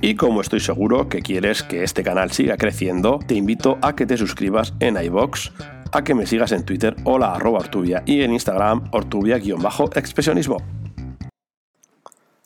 Y 0.00 0.16
como 0.16 0.40
estoy 0.40 0.60
seguro 0.60 1.08
que 1.08 1.22
quieres 1.22 1.62
que 1.62 1.82
este 1.82 2.02
canal 2.02 2.30
siga 2.32 2.56
creciendo, 2.56 3.20
te 3.26 3.34
invito 3.34 3.78
a 3.80 3.94
que 3.94 4.06
te 4.06 4.16
suscribas 4.16 4.74
en 4.80 5.02
iBox, 5.02 5.52
a 5.92 6.04
que 6.04 6.14
me 6.14 6.26
sigas 6.26 6.52
en 6.52 6.64
Twitter, 6.64 6.96
hola 7.04 7.34
arroba 7.34 7.60
Ortubia, 7.60 8.02
y 8.04 8.22
en 8.22 8.32
Instagram, 8.32 8.90
Ortubia-expresionismo. 8.90 10.83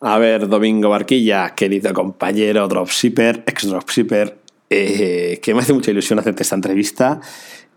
A 0.00 0.16
ver, 0.18 0.46
Domingo 0.48 0.90
Barquilla, 0.90 1.56
querido 1.56 1.92
compañero 1.92 2.68
dropshipper, 2.68 3.42
ex 3.48 3.66
dropshipper, 3.66 4.38
eh, 4.70 5.40
que 5.42 5.54
me 5.54 5.60
hace 5.60 5.72
mucha 5.72 5.90
ilusión 5.90 6.20
hacerte 6.20 6.44
esta 6.44 6.54
entrevista 6.54 7.20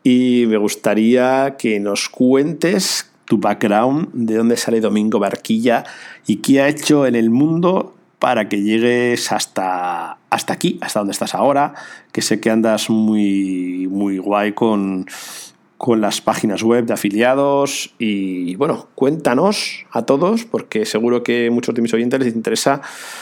y 0.04 0.46
me 0.48 0.58
gustaría 0.58 1.56
que 1.58 1.80
nos 1.80 2.10
cuentes 2.10 3.12
tu 3.26 3.40
background, 3.40 4.10
de 4.14 4.36
dónde 4.36 4.56
sale 4.56 4.82
Domingo 4.82 5.18
Barquilla 5.18 5.84
y 6.28 6.38
qué 6.38 6.62
ha 6.62 6.68
hecho 6.68 7.08
en 7.08 7.16
el 7.16 7.32
mundo 7.32 7.96
para 8.20 8.48
que 8.48 8.62
llegues 8.62 9.32
hasta, 9.32 10.20
hasta 10.30 10.54
aquí, 10.54 10.78
hasta 10.82 11.00
donde 11.00 11.14
estás 11.14 11.34
ahora, 11.34 11.74
que 12.12 12.22
sé 12.22 12.40
que 12.40 12.52
andas 12.52 12.92
muy, 12.92 13.88
muy 13.90 14.20
guay 14.20 14.52
con, 14.52 15.08
con 15.82 16.00
las 16.00 16.22
páginas 16.22 16.62
web 16.62 16.86
de 16.86 16.94
afiliados 16.94 17.96
y 17.98 18.56
bueno, 18.56 18.90
cuéntanos 18.94 19.88
a 19.90 20.06
todos, 20.06 20.46
porque 20.46 20.86
seguro 20.86 21.24
que 21.24 21.50
muchos 21.50 21.74
de 21.74 21.82
mis 21.82 21.92
oyentes 21.92 22.20
les 22.20 22.36
interesa 22.36 22.82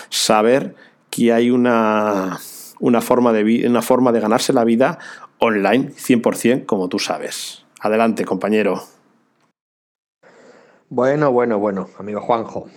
saber 0.10 0.76
que 1.10 1.32
hay 1.32 1.52
una, 1.52 2.38
una, 2.82 3.00
forma, 3.00 3.32
de, 3.32 3.66
una 3.66 3.82
forma 3.82 4.12
de 4.12 4.20
ganarse 4.20 4.52
la 4.52 4.66
vida 4.66 5.00
online 5.38 5.94
100%, 5.94 6.66
como 6.66 6.90
tú 6.90 7.00
sabes. 7.00 7.64
Adelante, 7.80 8.26
compañero. 8.26 8.84
Bueno, 10.90 11.32
bueno, 11.32 11.60
bueno, 11.60 11.88
amigo 11.98 12.20
Juanjo. 12.20 12.68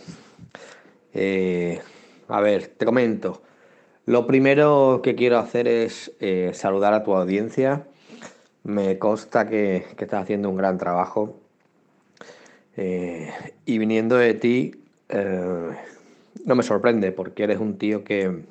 Eh, 1.12 1.80
a 2.28 2.40
ver, 2.40 2.68
te 2.68 2.86
comento. 2.86 3.42
Lo 4.06 4.28
primero 4.28 5.00
que 5.02 5.16
quiero 5.16 5.40
hacer 5.40 5.66
es 5.66 6.12
eh, 6.20 6.52
saludar 6.54 6.94
a 6.94 7.02
tu 7.02 7.16
audiencia. 7.16 7.88
Me 8.64 8.99
consta 8.99 9.49
que, 9.49 9.87
estás 9.99 10.23
haciendo 10.23 10.50
un 10.50 10.57
gran 10.57 10.78
trabajo. 10.78 11.37
Eh, 12.76 13.31
y 13.66 13.78
viniendo 13.78 14.16
de 14.16 14.35
ti, 14.35 14.73
no 16.45 16.54
me 16.54 16.62
sorprende 16.62 17.12
porque 17.12 17.45
eres 17.45 17.59
un 17.59 17.76
tío 17.76 18.02
que, 18.02 18.45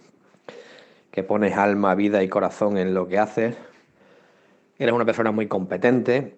que 1.11 1.23
pones 1.23 1.57
alma, 1.57 1.95
vida 1.95 2.23
y 2.23 2.29
corazón 2.29 2.77
en 2.77 2.93
lo 2.93 3.07
que 3.07 3.19
haces. 3.19 3.55
Eres 4.79 4.93
una 4.93 5.05
persona 5.05 5.31
muy 5.31 5.47
competente 5.47 6.35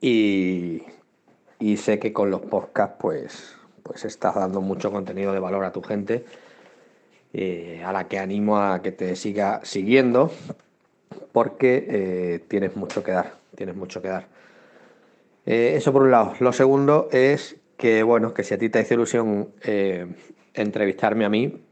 y, 0.00 0.82
y 1.58 1.76
sé 1.78 1.98
que 1.98 2.12
con 2.12 2.30
los 2.30 2.42
podcasts 2.42 2.96
pues, 3.00 3.56
pues 3.82 4.04
estás 4.04 4.34
dando 4.34 4.60
mucho 4.60 4.92
contenido 4.92 5.32
de 5.32 5.40
valor 5.40 5.64
a 5.64 5.72
tu 5.72 5.82
gente, 5.82 6.24
eh, 7.32 7.82
a 7.84 7.92
la 7.92 8.08
que 8.08 8.18
animo 8.18 8.58
a 8.58 8.82
que 8.82 8.92
te 8.92 9.16
siga 9.16 9.60
siguiendo, 9.64 10.30
porque 11.32 11.86
eh, 11.88 12.44
tienes 12.48 12.76
mucho 12.76 13.02
que 13.02 13.12
dar, 13.12 13.34
tienes 13.54 13.76
mucho 13.76 14.02
que 14.02 14.08
dar. 14.08 14.26
Eh, 15.44 15.74
eso 15.76 15.92
por 15.92 16.02
un 16.02 16.10
lado. 16.10 16.34
Lo 16.40 16.52
segundo 16.52 17.08
es 17.12 17.56
que, 17.76 18.02
bueno, 18.02 18.34
que 18.34 18.42
si 18.42 18.54
a 18.54 18.58
ti 18.58 18.68
te 18.68 18.80
hace 18.80 18.94
ilusión 18.94 19.50
entrevistarme 20.54 21.24
a 21.24 21.28
mí, 21.28 21.62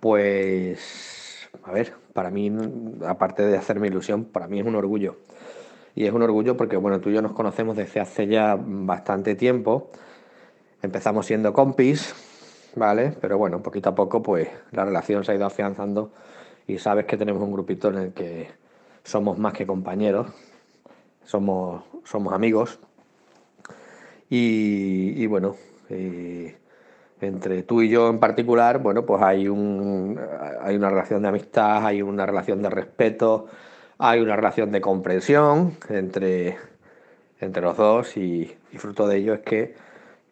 pues, 0.00 1.48
a 1.62 1.72
ver, 1.72 1.92
para 2.12 2.30
mí, 2.30 2.52
aparte 3.06 3.46
de 3.46 3.56
hacerme 3.56 3.88
ilusión, 3.88 4.24
para 4.24 4.48
mí 4.48 4.60
es 4.60 4.66
un 4.66 4.74
orgullo 4.74 5.16
y 5.98 6.06
es 6.06 6.12
un 6.12 6.22
orgullo 6.22 6.56
porque, 6.56 6.76
bueno, 6.76 7.00
tú 7.00 7.10
y 7.10 7.14
yo 7.14 7.22
nos 7.22 7.32
conocemos 7.32 7.76
desde 7.76 7.98
hace 7.98 8.28
ya 8.28 8.56
bastante 8.56 9.34
tiempo. 9.34 9.90
Empezamos 10.80 11.26
siendo 11.26 11.52
compis, 11.52 12.14
¿vale? 12.76 13.14
Pero 13.20 13.36
bueno, 13.36 13.60
poquito 13.64 13.88
a 13.88 13.96
poco, 13.96 14.22
pues 14.22 14.48
la 14.70 14.84
relación 14.84 15.24
se 15.24 15.32
ha 15.32 15.34
ido 15.34 15.46
afianzando 15.46 16.12
y 16.68 16.78
sabes 16.78 17.06
que 17.06 17.16
tenemos 17.16 17.42
un 17.42 17.50
grupito 17.50 17.88
en 17.88 17.96
el 17.96 18.12
que 18.12 18.50
somos 19.02 19.38
más 19.38 19.54
que 19.54 19.66
compañeros, 19.66 20.26
somos, 21.24 21.82
somos 22.04 22.32
amigos. 22.34 22.78
Y, 24.30 25.26
bueno, 25.26 25.56
entre 27.20 27.62
tú 27.62 27.80
y 27.80 27.88
yo 27.88 28.10
en 28.10 28.20
particular, 28.20 28.80
bueno, 28.80 29.06
pues 29.06 29.22
hay, 29.22 29.48
un, 29.48 30.20
hay 30.60 30.76
una 30.76 30.90
relación 30.90 31.22
de 31.22 31.28
amistad, 31.28 31.86
hay 31.86 32.02
una 32.02 32.26
relación 32.26 32.60
de 32.60 32.68
respeto, 32.68 33.46
hay 33.96 34.20
una 34.20 34.36
relación 34.36 34.70
de 34.70 34.82
comprensión 34.82 35.78
entre, 35.88 36.58
entre 37.40 37.62
los 37.62 37.78
dos 37.78 38.14
y, 38.18 38.54
fruto 38.76 39.08
de 39.08 39.16
ello 39.16 39.32
es 39.32 39.40
que, 39.40 39.74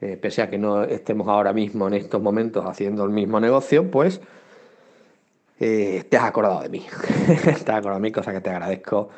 eh, 0.02 0.19
pese 0.21 0.43
a 0.43 0.50
que 0.50 0.59
no 0.59 0.85
estemos 0.85 1.26
ahora 1.28 1.55
mismo 1.55 1.88
en 1.88 1.95
estos 1.95 2.21
momentos 2.21 2.66
haciendo 2.66 3.05
el 3.05 3.11
mismo 3.11 3.40
negocio, 3.40 3.90
pues 3.90 4.21
eh, 5.58 6.04
te 6.08 6.16
has 6.16 6.25
acordado 6.25 6.60
de 6.60 6.68
mí. 6.68 6.86
te 7.26 7.50
has 7.50 7.68
acordado 7.68 7.94
de 7.94 8.00
mí, 8.00 8.12
cosa 8.12 8.32
que 8.32 8.40
te 8.40 8.50
agradezco 8.50 9.08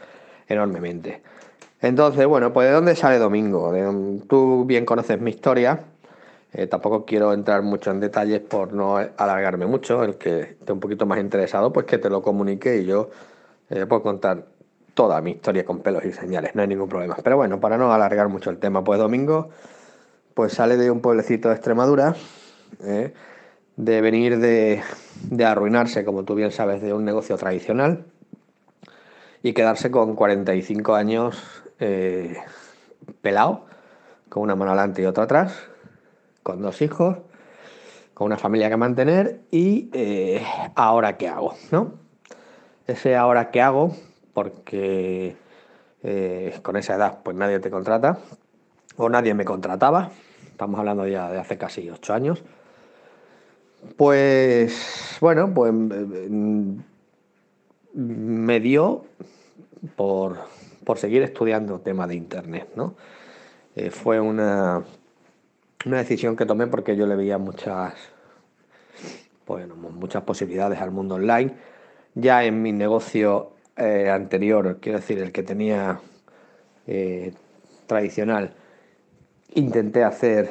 enormemente. 0.46 1.22
Entonces, 1.80 2.26
bueno, 2.26 2.52
pues 2.52 2.68
¿de 2.68 2.74
dónde 2.74 2.96
sale 2.96 3.18
Domingo? 3.18 3.72
tú 4.28 4.64
bien 4.64 4.84
conoces 4.84 5.20
mi 5.20 5.30
historia. 5.30 5.84
Eh, 6.52 6.66
tampoco 6.66 7.04
quiero 7.04 7.32
entrar 7.32 7.62
mucho 7.62 7.90
en 7.90 8.00
detalles 8.00 8.40
por 8.40 8.72
no 8.72 8.96
alargarme 8.96 9.66
mucho. 9.66 10.02
El 10.02 10.16
que 10.16 10.40
esté 10.40 10.72
un 10.72 10.80
poquito 10.80 11.06
más 11.06 11.20
interesado, 11.20 11.72
pues 11.72 11.86
que 11.86 11.98
te 11.98 12.10
lo 12.10 12.22
comunique 12.22 12.78
y 12.78 12.86
yo 12.86 13.10
eh, 13.70 13.86
puedo 13.86 14.02
contar 14.02 14.46
toda 14.94 15.20
mi 15.20 15.32
historia 15.32 15.64
con 15.64 15.80
pelos 15.80 16.04
y 16.04 16.12
señales, 16.12 16.56
no 16.56 16.62
hay 16.62 16.68
ningún 16.68 16.88
problema. 16.88 17.16
Pero 17.22 17.36
bueno, 17.36 17.60
para 17.60 17.78
no 17.78 17.92
alargar 17.92 18.28
mucho 18.28 18.50
el 18.50 18.58
tema, 18.58 18.82
pues 18.82 18.98
Domingo 18.98 19.50
pues 20.34 20.52
sale 20.52 20.76
de 20.76 20.88
un 20.88 21.00
pueblecito 21.00 21.48
de 21.48 21.56
Extremadura, 21.56 22.14
eh, 22.84 23.12
de 23.78 24.00
venir 24.00 24.38
de, 24.38 24.82
arruinarse, 25.44 26.04
como 26.04 26.24
tú 26.24 26.34
bien 26.34 26.50
sabes, 26.50 26.82
de 26.82 26.92
un 26.92 27.04
negocio 27.04 27.36
tradicional 27.36 28.04
y 29.42 29.52
quedarse 29.52 29.90
con 29.90 30.16
45 30.16 30.94
años 30.96 31.64
eh, 31.78 32.36
pelado, 33.22 33.66
con 34.28 34.42
una 34.42 34.56
mano 34.56 34.72
adelante 34.72 35.00
y 35.00 35.06
otra 35.06 35.24
atrás, 35.24 35.56
con 36.42 36.60
dos 36.60 36.82
hijos, 36.82 37.18
con 38.14 38.26
una 38.26 38.36
familia 38.36 38.68
que 38.68 38.76
mantener 38.76 39.42
y 39.52 39.90
ahora 40.74 41.16
qué 41.16 41.28
hago, 41.28 41.54
¿no? 41.70 41.94
ese 42.88 43.14
ahora 43.14 43.50
qué 43.50 43.60
hago, 43.60 43.94
porque 44.34 45.36
eh, 46.02 46.58
con 46.62 46.76
esa 46.76 46.96
edad 46.96 47.18
pues 47.22 47.36
nadie 47.36 47.60
te 47.60 47.70
contrata, 47.70 48.18
o 48.96 49.08
nadie 49.08 49.34
me 49.34 49.44
contrataba, 49.44 50.10
estamos 50.50 50.80
hablando 50.80 51.06
ya 51.06 51.30
de 51.30 51.38
hace 51.38 51.58
casi 51.58 51.88
ocho 51.88 52.12
años, 52.12 52.42
pues 53.96 55.16
bueno, 55.20 55.52
pues 55.52 55.72
me 57.94 58.60
dio 58.60 59.04
por, 59.96 60.38
seguir 60.96 61.22
estudiando 61.22 61.80
tema 61.80 62.06
de 62.06 62.14
Internet, 62.14 62.68
¿no? 62.74 62.94
Eh, 63.76 63.90
fue 63.90 64.20
una, 64.20 64.82
una 65.84 65.98
decisión 65.98 66.36
que 66.36 66.46
tomé 66.46 66.66
porque 66.66 66.96
yo 66.96 67.06
le 67.06 67.14
veía 67.14 67.38
muchas, 67.38 67.94
bueno, 69.46 69.74
muchas 69.76 70.22
posibilidades 70.22 70.80
al 70.80 70.90
mundo 70.90 71.16
online 71.16 71.54
ya 72.14 72.44
en 72.44 72.62
mi 72.62 72.72
negocio 72.72 73.52
eh, 73.76 74.10
anterior, 74.10 74.78
quiero 74.80 74.98
decir, 74.98 75.18
el 75.18 75.30
que 75.30 75.42
tenía 75.42 76.00
eh, 76.86 77.32
tradicional, 77.86 78.54
intenté 79.54 80.04
hacer, 80.04 80.50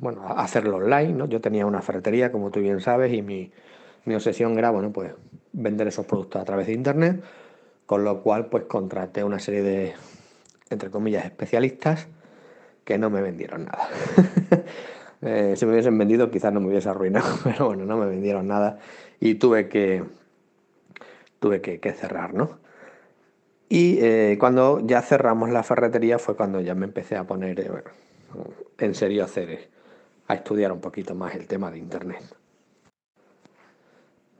bueno, 0.00 0.26
hacerlo 0.28 0.76
online, 0.76 1.12
¿no? 1.12 1.26
Yo 1.26 1.40
tenía 1.40 1.66
una 1.66 1.82
ferretería, 1.82 2.32
como 2.32 2.50
tú 2.50 2.60
bien 2.60 2.80
sabes, 2.80 3.12
y 3.12 3.22
mi, 3.22 3.52
mi 4.04 4.14
obsesión 4.14 4.58
era, 4.58 4.70
bueno, 4.70 4.92
pues 4.92 5.12
vender 5.52 5.88
esos 5.88 6.06
productos 6.06 6.40
a 6.40 6.44
través 6.44 6.66
de 6.66 6.72
internet, 6.72 7.22
con 7.86 8.04
lo 8.04 8.22
cual, 8.22 8.46
pues 8.46 8.64
contraté 8.64 9.24
una 9.24 9.38
serie 9.38 9.62
de, 9.62 9.94
entre 10.70 10.90
comillas, 10.90 11.24
especialistas 11.24 12.08
que 12.84 12.98
no 12.98 13.10
me 13.10 13.22
vendieron 13.22 13.66
nada. 13.66 13.88
si 15.56 15.66
me 15.66 15.72
hubiesen 15.72 15.98
vendido 15.98 16.30
quizás 16.30 16.52
no 16.52 16.60
me 16.60 16.68
hubiese 16.68 16.88
arruinado, 16.88 17.38
pero 17.44 17.66
bueno, 17.66 17.84
no 17.84 17.96
me 17.96 18.06
vendieron 18.06 18.48
nada 18.48 18.78
y 19.20 19.34
tuve 19.34 19.68
que, 19.68 20.04
tuve 21.38 21.60
que, 21.60 21.92
cerrar, 21.92 22.34
¿no? 22.34 22.58
Y 23.68 23.98
eh, 24.00 24.36
cuando 24.40 24.80
ya 24.84 25.02
cerramos 25.02 25.50
la 25.50 25.62
ferretería 25.62 26.18
fue 26.18 26.36
cuando 26.36 26.60
ya 26.60 26.74
me 26.74 26.86
empecé 26.86 27.16
a 27.16 27.24
poner 27.24 27.60
eh, 27.60 27.70
en 28.78 28.94
serio 28.94 29.22
a 29.22 29.26
hacer, 29.26 29.69
a 30.30 30.34
estudiar 30.34 30.70
un 30.70 30.80
poquito 30.80 31.16
más 31.16 31.34
el 31.34 31.48
tema 31.48 31.72
de 31.72 31.78
Internet. 31.78 32.22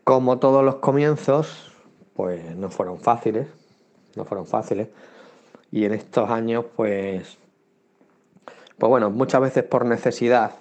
Como 0.05 0.39
todos 0.39 0.65
los 0.65 0.77
comienzos, 0.77 1.73
pues 2.15 2.55
no 2.55 2.71
fueron 2.71 3.01
fáciles, 3.01 3.49
no 4.15 4.25
fueron 4.25 4.47
fáciles. 4.47 4.87
Y 5.73 5.85
en 5.85 5.95
estos 5.95 6.31
años, 6.31 6.65
pues, 6.77 7.39
pues 8.79 8.89
bueno, 8.89 9.11
muchas 9.11 9.41
veces 9.41 9.65
por 9.65 9.85
necesidad, 9.85 10.53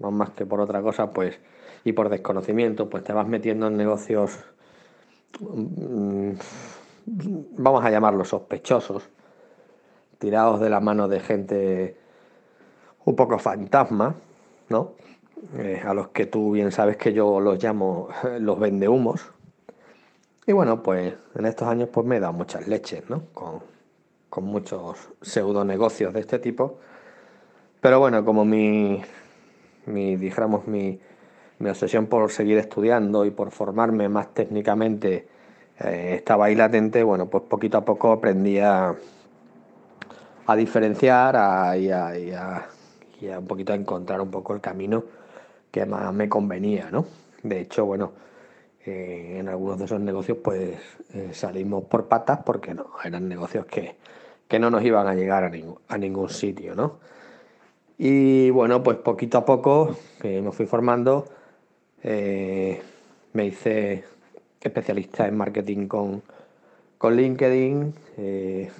más 0.00 0.30
que 0.30 0.44
por 0.44 0.60
otra 0.60 0.82
cosa, 0.82 1.12
pues 1.12 1.38
y 1.82 1.92
por 1.92 2.10
desconocimiento, 2.10 2.90
pues 2.90 3.04
te 3.04 3.14
vas 3.14 3.26
metiendo 3.26 3.68
en 3.68 3.78
negocios, 3.78 4.38
mm, 5.40 6.32
vamos 7.56 7.82
a 7.82 7.90
llamarlos 7.90 8.28
sospechosos, 8.28 9.08
tirados 10.18 10.60
de 10.60 10.68
la 10.68 10.80
mano 10.80 11.08
de 11.08 11.20
gente 11.20 11.96
un 13.06 13.16
poco 13.16 13.38
fantasma, 13.38 14.16
Eh, 15.58 15.82
a 15.84 15.92
los 15.94 16.08
que 16.08 16.26
tú 16.26 16.52
bien 16.52 16.72
sabes 16.72 16.96
que 16.96 17.12
yo 17.12 17.40
los 17.40 17.62
llamo 17.62 18.08
los 18.40 18.58
vendehumos. 18.58 19.32
Y 20.46 20.52
bueno, 20.52 20.82
pues 20.82 21.14
en 21.34 21.46
estos 21.46 21.68
años 21.68 21.88
pues 21.92 22.06
me 22.06 22.16
he 22.16 22.20
dado 22.20 22.32
muchas 22.32 22.66
leches, 22.68 23.08
¿no? 23.08 23.24
Con, 23.32 23.60
con 24.28 24.44
muchos 24.44 24.96
pseudo 25.22 25.64
negocios 25.64 26.12
de 26.12 26.20
este 26.20 26.38
tipo. 26.38 26.78
Pero 27.80 27.98
bueno, 28.00 28.24
como 28.24 28.44
mi, 28.44 29.02
mi 29.86 30.16
dijéramos, 30.16 30.66
mi, 30.66 30.98
mi 31.58 31.70
obsesión 31.70 32.06
por 32.06 32.30
seguir 32.30 32.58
estudiando 32.58 33.24
y 33.24 33.30
por 33.30 33.50
formarme 33.50 34.08
más 34.08 34.34
técnicamente 34.34 35.28
eh, 35.80 36.14
estaba 36.16 36.46
ahí 36.46 36.54
latente, 36.54 37.02
bueno, 37.02 37.26
pues 37.26 37.44
poquito 37.44 37.78
a 37.78 37.84
poco 37.84 38.12
aprendí 38.12 38.58
a, 38.58 38.94
a 40.46 40.56
diferenciar 40.56 41.34
y, 41.78 41.90
a, 41.90 42.66
un 43.28 43.46
poquito 43.46 43.72
a 43.72 43.76
encontrar 43.76 44.20
un 44.20 44.30
poco 44.30 44.54
el 44.54 44.60
camino 44.60 45.04
que 45.70 45.86
más 45.86 46.12
me 46.12 46.28
convenía, 46.28 46.90
¿no? 46.90 47.06
De 47.42 47.60
hecho, 47.60 47.84
bueno, 47.84 48.12
eh, 48.84 49.36
en 49.38 49.48
algunos 49.48 49.78
de 49.78 49.86
esos 49.86 50.00
negocios 50.00 50.38
pues 50.42 50.78
eh, 51.14 51.30
salimos 51.32 51.84
por 51.84 52.06
patas 52.06 52.40
porque 52.44 52.74
no, 52.74 52.86
eran 53.04 53.28
negocios 53.28 53.66
que, 53.66 53.96
no 54.58 54.70
nos 54.70 54.84
iban 54.84 55.08
a 55.08 55.14
llegar 55.14 55.42
a, 55.42 55.50
a 55.88 55.98
ningún 55.98 56.28
sitio, 56.28 56.76
¿no? 56.76 57.00
Y 57.98 58.50
bueno, 58.50 58.84
pues 58.84 58.98
poquito 58.98 59.38
a 59.38 59.44
poco 59.44 59.96
que 60.20 60.40
me 60.40 60.52
fui 60.52 60.66
formando, 60.66 61.26
me 62.04 63.46
hice 63.46 64.04
especialista 64.60 65.26
en 65.28 65.36
marketing 65.36 65.86
con, 65.86 66.22
con 66.98 67.16
LinkedIn, 67.16 67.94
eh, 68.16 68.70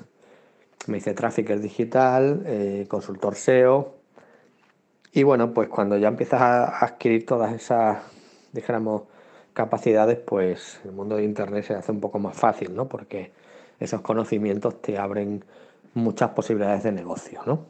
me 0.86 0.98
hice 0.98 1.14
trafficker 1.14 1.60
digital, 1.60 2.42
eh, 2.46 2.86
consultor 2.88 3.34
SEO. 3.36 3.93
Y 5.16 5.22
bueno, 5.22 5.54
pues 5.54 5.68
cuando 5.68 5.96
ya 5.96 6.08
empiezas 6.08 6.40
a 6.40 6.84
adquirir 6.84 7.24
todas 7.24 7.52
esas, 7.54 7.98
dijéramos, 8.52 9.02
capacidades, 9.52 10.18
pues 10.18 10.80
el 10.84 10.90
mundo 10.90 11.14
de 11.16 11.22
Internet 11.22 11.64
se 11.64 11.74
hace 11.74 11.92
un 11.92 12.00
poco 12.00 12.18
más 12.18 12.36
fácil, 12.36 12.74
¿no? 12.74 12.88
Porque 12.88 13.30
esos 13.78 14.00
conocimientos 14.00 14.82
te 14.82 14.98
abren 14.98 15.44
muchas 15.94 16.30
posibilidades 16.30 16.82
de 16.82 16.90
negocio, 16.90 17.42
¿no? 17.46 17.60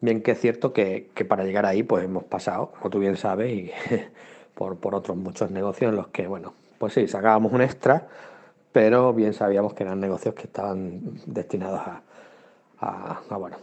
Bien 0.00 0.20
que 0.20 0.32
es 0.32 0.40
cierto 0.40 0.72
que, 0.72 1.10
que 1.14 1.24
para 1.24 1.44
llegar 1.44 1.64
ahí, 1.64 1.84
pues 1.84 2.04
hemos 2.04 2.24
pasado, 2.24 2.72
como 2.72 2.90
tú 2.90 2.98
bien 2.98 3.16
sabes, 3.16 3.52
y 3.52 3.70
por, 4.54 4.78
por 4.78 4.96
otros 4.96 5.16
muchos 5.16 5.52
negocios 5.52 5.90
en 5.90 5.96
los 5.96 6.08
que, 6.08 6.26
bueno, 6.26 6.54
pues 6.78 6.92
sí, 6.94 7.06
sacábamos 7.06 7.52
un 7.52 7.62
extra, 7.62 8.08
pero 8.72 9.12
bien 9.14 9.32
sabíamos 9.32 9.74
que 9.74 9.84
eran 9.84 10.00
negocios 10.00 10.34
que 10.34 10.42
estaban 10.42 11.20
destinados 11.26 11.82
a, 12.80 13.22
bueno, 13.38 13.56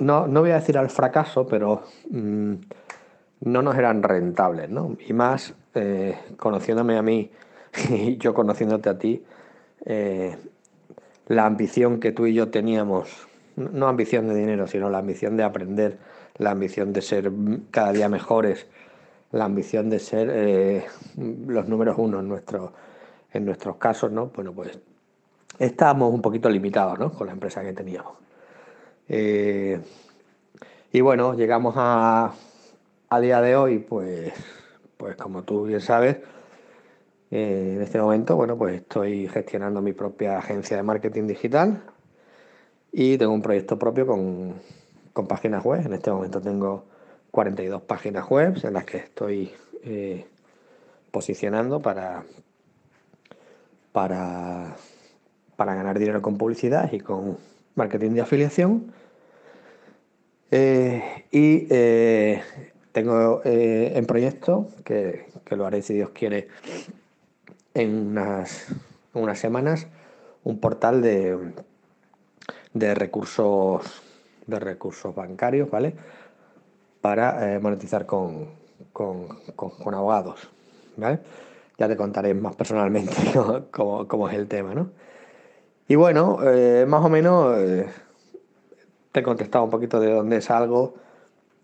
no, 0.00 0.26
no, 0.26 0.40
voy 0.40 0.50
a 0.50 0.56
decir 0.56 0.78
al 0.78 0.90
fracaso, 0.90 1.46
pero 1.46 1.82
mm, 2.10 2.54
no 3.40 3.62
nos 3.62 3.76
eran 3.76 4.02
rentables, 4.02 4.70
¿no? 4.70 4.96
Y 5.06 5.12
más 5.12 5.54
eh, 5.74 6.18
conociéndome 6.36 6.96
a 6.96 7.02
mí 7.02 7.30
y 7.90 8.16
yo 8.16 8.34
conociéndote 8.34 8.88
a 8.88 8.98
ti, 8.98 9.24
eh, 9.84 10.36
la 11.26 11.46
ambición 11.46 12.00
que 12.00 12.12
tú 12.12 12.26
y 12.26 12.34
yo 12.34 12.50
teníamos, 12.50 13.26
no 13.56 13.88
ambición 13.88 14.28
de 14.28 14.34
dinero, 14.34 14.66
sino 14.66 14.90
la 14.90 14.98
ambición 14.98 15.36
de 15.36 15.44
aprender, 15.44 15.98
la 16.36 16.50
ambición 16.50 16.92
de 16.92 17.02
ser 17.02 17.30
cada 17.70 17.92
día 17.92 18.08
mejores, 18.08 18.66
la 19.32 19.44
ambición 19.44 19.90
de 19.90 19.98
ser 19.98 20.30
eh, 20.32 20.86
los 21.16 21.68
números 21.68 21.96
uno 21.98 22.20
en, 22.20 22.28
nuestro, 22.28 22.72
en 23.32 23.44
nuestros 23.44 23.76
casos, 23.76 24.12
¿no? 24.12 24.26
Bueno, 24.26 24.52
pues 24.52 24.78
estábamos 25.58 26.12
un 26.12 26.22
poquito 26.22 26.48
limitados, 26.48 26.98
¿no? 26.98 27.12
Con 27.12 27.26
la 27.26 27.32
empresa 27.32 27.62
que 27.62 27.72
teníamos. 27.72 28.23
Eh, 29.08 29.80
y 30.92 31.00
bueno, 31.00 31.34
llegamos 31.34 31.74
a, 31.76 32.32
a, 33.08 33.20
día 33.20 33.40
de 33.40 33.56
hoy, 33.56 33.78
pues, 33.78 34.32
pues 34.96 35.16
como 35.16 35.42
tú 35.42 35.64
bien 35.64 35.80
sabes, 35.80 36.18
eh, 37.30 37.72
en 37.76 37.82
este 37.82 38.00
momento, 38.00 38.36
bueno, 38.36 38.56
pues 38.56 38.76
estoy 38.76 39.28
gestionando 39.28 39.82
mi 39.82 39.92
propia 39.92 40.38
agencia 40.38 40.76
de 40.76 40.82
marketing 40.82 41.26
digital 41.26 41.82
y 42.92 43.18
tengo 43.18 43.32
un 43.32 43.42
proyecto 43.42 43.78
propio 43.78 44.06
con, 44.06 44.54
con 45.12 45.26
páginas 45.26 45.64
web. 45.64 45.84
En 45.84 45.94
este 45.94 46.10
momento 46.12 46.40
tengo 46.40 46.84
42 47.32 47.82
páginas 47.82 48.28
web 48.28 48.56
en 48.62 48.72
las 48.72 48.84
que 48.84 48.98
estoy 48.98 49.52
eh, 49.82 50.26
posicionando 51.10 51.80
para, 51.80 52.22
para, 53.90 54.76
para 55.56 55.74
ganar 55.74 55.98
dinero 55.98 56.22
con 56.22 56.38
publicidad 56.38 56.92
y 56.92 57.00
con 57.00 57.36
marketing 57.74 58.12
de 58.12 58.20
afiliación. 58.20 58.92
Eh, 60.50 61.26
y 61.30 61.66
eh, 61.70 62.42
tengo 62.92 63.40
en 63.44 64.06
proyecto, 64.06 64.68
que, 64.84 65.26
lo 65.50 65.66
haré 65.66 65.82
si 65.82 65.94
Dios 65.94 66.10
quiere 66.10 66.48
en 67.74 68.08
unas, 68.08 68.66
unas 69.12 69.38
semanas, 69.38 69.88
un 70.44 70.60
portal 70.60 71.02
de, 71.02 71.52
de 72.72 72.94
recursos 72.94 74.02
de 74.46 74.58
recursos 74.60 75.14
bancarios, 75.14 75.70
¿vale? 75.70 75.94
para 77.00 77.54
eh, 77.54 77.58
monetizar 77.58 78.06
con, 78.06 78.48
abogados. 79.92 80.48
Ya 81.76 81.88
te 81.88 81.96
contaré 81.96 82.32
más 82.32 82.56
personalmente 82.56 83.12
cómo, 83.70 84.28
es 84.28 84.34
el 84.34 84.48
tema. 84.48 84.74
¿no? 84.74 84.90
Y 85.88 85.96
bueno, 85.96 86.38
eh, 86.42 86.86
más 86.86 87.04
o 87.04 87.08
menos 87.08 87.58
eh, 87.58 87.86
te 89.12 89.20
he 89.20 89.22
contestado 89.22 89.64
un 89.64 89.70
poquito 89.70 90.00
de 90.00 90.12
dónde 90.12 90.40
salgo 90.40 90.94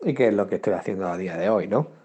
y 0.02 0.14
qué 0.14 0.28
es 0.28 0.34
lo 0.34 0.46
que 0.46 0.56
estoy 0.56 0.74
haciendo 0.74 1.08
a 1.08 1.16
día 1.16 1.36
de 1.36 1.48
hoy. 1.48 1.68
¿no? 1.68 1.98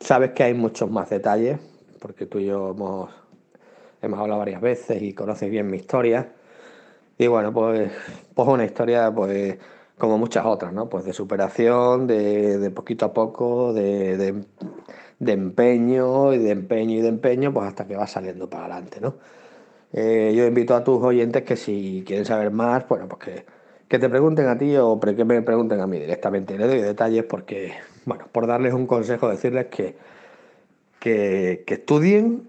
sabes 0.00 0.32
que 0.32 0.42
hay 0.42 0.54
muchos 0.54 0.90
más 0.90 1.08
detalles, 1.08 1.58
porque 1.98 2.26
tú 2.26 2.38
y 2.38 2.46
yo 2.46 2.70
hemos, 2.70 3.10
hemos 4.02 4.18
hablado 4.18 4.38
varias 4.38 4.60
veces 4.60 5.00
y 5.02 5.14
conoces 5.14 5.50
bien 5.50 5.70
mi 5.70 5.78
historia. 5.78 6.32
Y 7.18 7.26
bueno, 7.26 7.52
pues, 7.52 7.90
pues 8.34 8.48
una 8.48 8.64
historia 8.64 9.12
pues 9.14 9.58
como 10.00 10.18
muchas 10.18 10.46
otras, 10.46 10.72
¿no? 10.72 10.88
Pues 10.88 11.04
de 11.04 11.12
superación, 11.12 12.06
de, 12.06 12.72
poquito 12.74 13.04
a 13.04 13.12
poco, 13.12 13.72
de, 13.74 14.42
empeño 15.20 16.32
y 16.32 16.38
de 16.38 16.50
empeño 16.50 16.98
y 16.98 17.02
de 17.02 17.08
empeño, 17.08 17.52
pues 17.52 17.68
hasta 17.68 17.86
que 17.86 17.94
va 17.94 18.06
saliendo 18.06 18.48
para 18.48 18.64
adelante, 18.64 19.00
¿no? 19.00 19.16
Eh, 19.92 20.32
yo 20.36 20.46
invito 20.46 20.74
a 20.74 20.84
tus 20.84 21.02
oyentes 21.02 21.42
que 21.42 21.56
si 21.56 22.04
quieren 22.06 22.24
saber 22.24 22.50
más, 22.50 22.86
bueno, 22.88 23.08
pues 23.08 23.44
que, 23.88 23.98
te 23.98 24.08
pregunten 24.08 24.46
a 24.46 24.56
ti 24.56 24.76
o 24.76 25.00
que 25.00 25.24
me 25.24 25.42
pregunten 25.42 25.80
a 25.80 25.86
mí 25.86 25.98
directamente. 25.98 26.56
Les 26.56 26.68
doy 26.68 26.80
detalles 26.80 27.24
porque, 27.24 27.74
bueno, 28.04 28.26
por 28.32 28.46
darles 28.46 28.74
un 28.74 28.86
consejo, 28.86 29.28
decirles 29.28 29.66
que, 29.66 29.96
que, 31.00 31.64
que 31.66 31.74
estudien, 31.74 32.48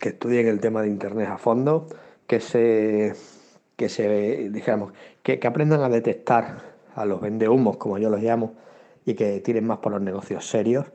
que 0.00 0.10
estudien 0.10 0.48
el 0.48 0.60
tema 0.60 0.82
de 0.82 0.88
Internet 0.88 1.28
a 1.28 1.38
fondo, 1.38 1.86
que 2.26 2.40
se 2.40 3.14
que 3.82 3.88
se, 3.88 4.48
dijéramos, 4.50 4.92
que, 5.24 5.40
aprendan 5.44 5.82
a 5.82 5.88
detectar 5.88 6.58
a 6.94 7.04
los 7.04 7.20
vendehumos, 7.20 7.78
como 7.78 7.98
yo 7.98 8.10
los 8.10 8.22
llamo, 8.22 8.54
y 9.04 9.14
que 9.14 9.40
tiren 9.40 9.66
más 9.66 9.78
por 9.78 9.90
los 9.90 10.00
negocios 10.00 10.46
serios. 10.46 10.86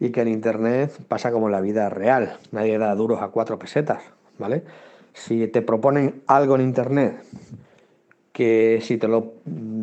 Y 0.00 0.10
que 0.10 0.22
en 0.22 0.28
Internet 0.28 0.92
pasa 1.06 1.30
como 1.30 1.50
la 1.50 1.60
vida 1.60 1.88
real, 1.88 2.38
nadie 2.50 2.78
da 2.78 2.94
duros 2.96 3.22
a 3.22 3.28
cuatro 3.28 3.60
pesetas, 3.60 4.02
¿vale? 4.40 4.64
Si 5.12 5.46
te 5.48 5.62
proponen 5.62 6.22
algo 6.26 6.56
en 6.56 6.62
Internet, 6.62 7.22
que 8.32 8.80
si 8.82 8.96
te 8.96 9.06
lo 9.06 9.34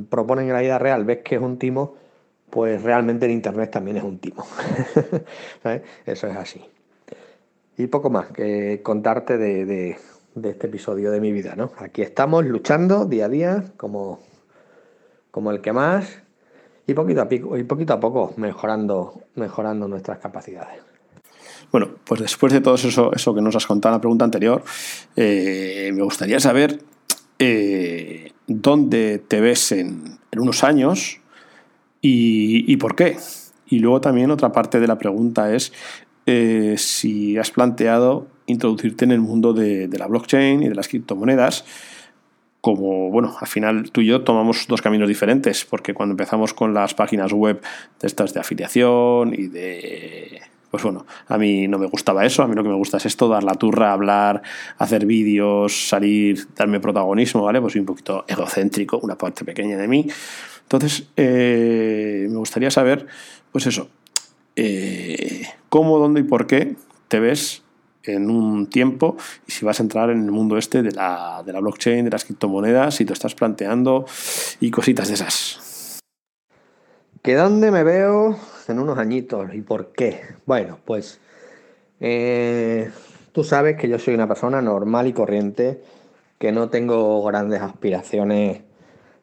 proponen 0.09 0.47
en 0.47 0.53
la 0.53 0.61
vida 0.61 0.79
real 0.79 1.05
ves 1.05 1.19
que 1.23 1.35
es 1.35 1.41
un 1.41 1.57
timo, 1.57 1.95
pues 2.49 2.81
realmente 2.83 3.25
en 3.25 3.31
Internet 3.31 3.71
también 3.71 3.97
es 3.97 4.03
un 4.03 4.19
timo. 4.19 4.45
Eso 6.05 6.27
es 6.27 6.35
así. 6.35 6.65
Y 7.77 7.87
poco 7.87 8.09
más 8.09 8.31
que 8.31 8.81
contarte 8.83 9.37
de, 9.37 9.97
de 10.35 10.49
este 10.49 10.67
episodio 10.67 11.11
de 11.11 11.21
mi 11.21 11.31
vida, 11.31 11.55
¿no? 11.55 11.71
Aquí 11.77 12.01
estamos 12.01 12.45
luchando 12.45 13.05
día 13.05 13.25
a 13.25 13.29
día 13.29 13.63
como, 13.77 14.19
como 15.31 15.51
el 15.51 15.61
que 15.61 15.73
más 15.73 16.21
y 16.87 16.93
poquito 16.93 17.21
a, 17.21 17.27
pico, 17.27 17.57
y 17.57 17.63
poquito 17.63 17.93
a 17.93 17.99
poco 17.99 18.33
mejorando, 18.37 19.21
mejorando 19.35 19.87
nuestras 19.87 20.19
capacidades. 20.19 20.81
Bueno, 21.71 21.89
pues 22.05 22.21
después 22.21 22.53
de 22.53 22.61
todo 22.61 22.75
eso, 22.75 23.11
eso 23.13 23.35
que 23.35 23.41
nos 23.41 23.55
has 23.55 23.65
contado 23.65 23.93
en 23.93 23.97
la 23.97 24.01
pregunta 24.01 24.25
anterior, 24.25 24.63
eh, 25.15 25.91
me 25.93 26.01
gustaría 26.03 26.39
saber 26.39 26.79
eh, 27.39 28.31
dónde 28.47 29.19
te 29.19 29.41
ves 29.41 29.71
en, 29.73 30.17
unos 30.37 30.63
años 30.63 31.19
y, 32.01 32.75
por 32.77 32.95
qué. 32.95 33.17
Y 33.67 33.79
luego 33.79 33.99
también 33.99 34.31
otra 34.31 34.51
parte 34.51 34.79
de 34.79 34.87
la 34.87 34.97
pregunta 34.97 35.53
es 35.53 35.73
eh, 36.25 36.75
si 36.77 37.37
has 37.37 37.51
planteado 37.51 38.27
introducirte 38.45 39.03
en 39.03 39.11
el 39.11 39.19
mundo 39.19 39.51
de, 39.53 39.89
la 39.91 40.07
blockchain 40.07 40.63
y 40.63 40.69
de 40.69 40.75
las 40.75 40.87
criptomonedas. 40.87 41.65
Como, 42.61 43.11
bueno, 43.11 43.35
al 43.39 43.47
final 43.47 43.91
tú 43.91 44.01
y 44.01 44.07
yo 44.07 44.21
tomamos 44.21 44.65
dos 44.67 44.81
caminos 44.81 45.07
diferentes, 45.07 45.65
porque 45.65 45.93
cuando 45.93 46.13
empezamos 46.13 46.53
con 46.53 46.73
las 46.73 46.93
páginas 46.93 47.33
web 47.33 47.61
de 47.99 48.07
estas 48.07 48.33
de 48.33 48.39
afiliación 48.39 49.33
y 49.33 49.47
de 49.47 50.41
Pues 50.77 50.83
bueno, 50.83 51.07
a 51.27 51.39
mí 51.39 51.67
no 51.67 51.79
me 51.79 51.87
gustaba 51.87 52.23
eso, 52.23 52.43
a 52.43 52.47
mí 52.47 52.53
lo 52.53 52.61
que 52.61 52.69
me 52.69 52.75
gusta 52.75 52.97
es 52.97 53.07
esto, 53.07 53.27
dar 53.27 53.43
la 53.43 53.55
turra, 53.55 53.93
hablar, 53.93 54.43
hacer 54.77 55.07
vídeos, 55.07 55.87
salir, 55.89 56.49
darme 56.55 56.79
protagonismo, 56.79 57.41
¿vale? 57.41 57.59
Pues 57.59 57.73
soy 57.73 57.79
un 57.79 57.87
poquito 57.87 58.25
egocéntrico, 58.27 58.99
una 58.99 59.17
parte 59.17 59.43
pequeña 59.43 59.75
de 59.75 59.87
mí. 59.87 60.07
Entonces, 60.61 61.07
eh, 61.17 62.27
me 62.29 62.37
gustaría 62.37 62.69
saber, 62.69 63.07
pues 63.51 63.65
eso, 63.65 63.89
eh, 64.55 65.47
cómo, 65.67 65.97
dónde 65.97 66.19
y 66.19 66.23
por 66.25 66.45
qué 66.45 66.75
te 67.07 67.19
ves 67.19 67.63
en 68.03 68.29
un 68.29 68.67
tiempo 68.67 69.17
y 69.47 69.53
si 69.53 69.65
vas 69.65 69.79
a 69.79 69.83
entrar 69.83 70.11
en 70.11 70.25
el 70.25 70.31
mundo 70.31 70.59
este 70.59 70.83
de 70.83 70.91
la, 70.91 71.41
de 71.43 71.53
la 71.53 71.59
blockchain, 71.59 72.05
de 72.05 72.11
las 72.11 72.23
criptomonedas, 72.23 72.93
si 72.93 73.03
te 73.03 73.13
estás 73.13 73.33
planteando 73.33 74.05
y 74.59 74.69
cositas 74.69 75.07
de 75.07 75.15
esas. 75.15 75.99
¿Que 77.23 77.33
dónde 77.33 77.71
me 77.71 77.83
veo 77.83 78.37
en 78.69 78.79
unos 78.79 78.97
añitos 78.97 79.53
y 79.53 79.61
por 79.61 79.91
qué? 79.91 80.21
Bueno, 80.45 80.79
pues 80.85 81.19
eh, 81.99 82.91
tú 83.31 83.43
sabes 83.43 83.77
que 83.77 83.89
yo 83.89 83.99
soy 83.99 84.13
una 84.13 84.27
persona 84.27 84.61
normal 84.61 85.07
y 85.07 85.13
corriente, 85.13 85.81
que 86.37 86.51
no 86.51 86.69
tengo 86.69 87.23
grandes 87.23 87.61
aspiraciones, 87.61 88.61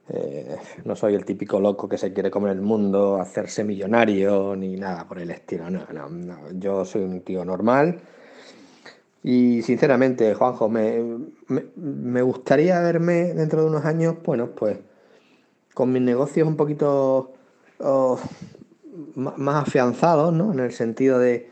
eh, 0.08 0.56
no 0.84 0.96
soy 0.96 1.14
el 1.14 1.24
típico 1.24 1.60
loco 1.60 1.88
que 1.88 1.98
se 1.98 2.12
quiere 2.12 2.30
comer 2.30 2.52
el 2.52 2.60
mundo, 2.60 3.20
hacerse 3.20 3.64
millonario, 3.64 4.54
ni 4.56 4.76
nada 4.76 5.06
por 5.06 5.18
el 5.18 5.30
estilo. 5.30 5.70
No, 5.70 5.86
no, 5.92 6.08
no. 6.08 6.38
Yo 6.52 6.84
soy 6.84 7.02
un 7.02 7.20
tío 7.22 7.44
normal 7.44 8.00
y 9.22 9.62
sinceramente, 9.62 10.34
Juanjo, 10.34 10.68
me, 10.68 11.02
me, 11.76 12.20
gustaría 12.20 12.78
verme 12.80 13.32
dentro 13.32 13.62
de 13.62 13.68
unos 13.68 13.86
años, 13.86 14.16
bueno, 14.22 14.50
pues 14.50 14.78
con 15.72 15.90
mis 15.92 16.02
negocios 16.02 16.46
un 16.46 16.56
poquito 16.56 17.32
oh, 17.78 18.18
más 19.14 19.62
afianzados, 19.62 20.32
¿no? 20.32 20.52
En 20.52 20.60
el 20.60 20.72
sentido 20.72 21.18
de, 21.18 21.50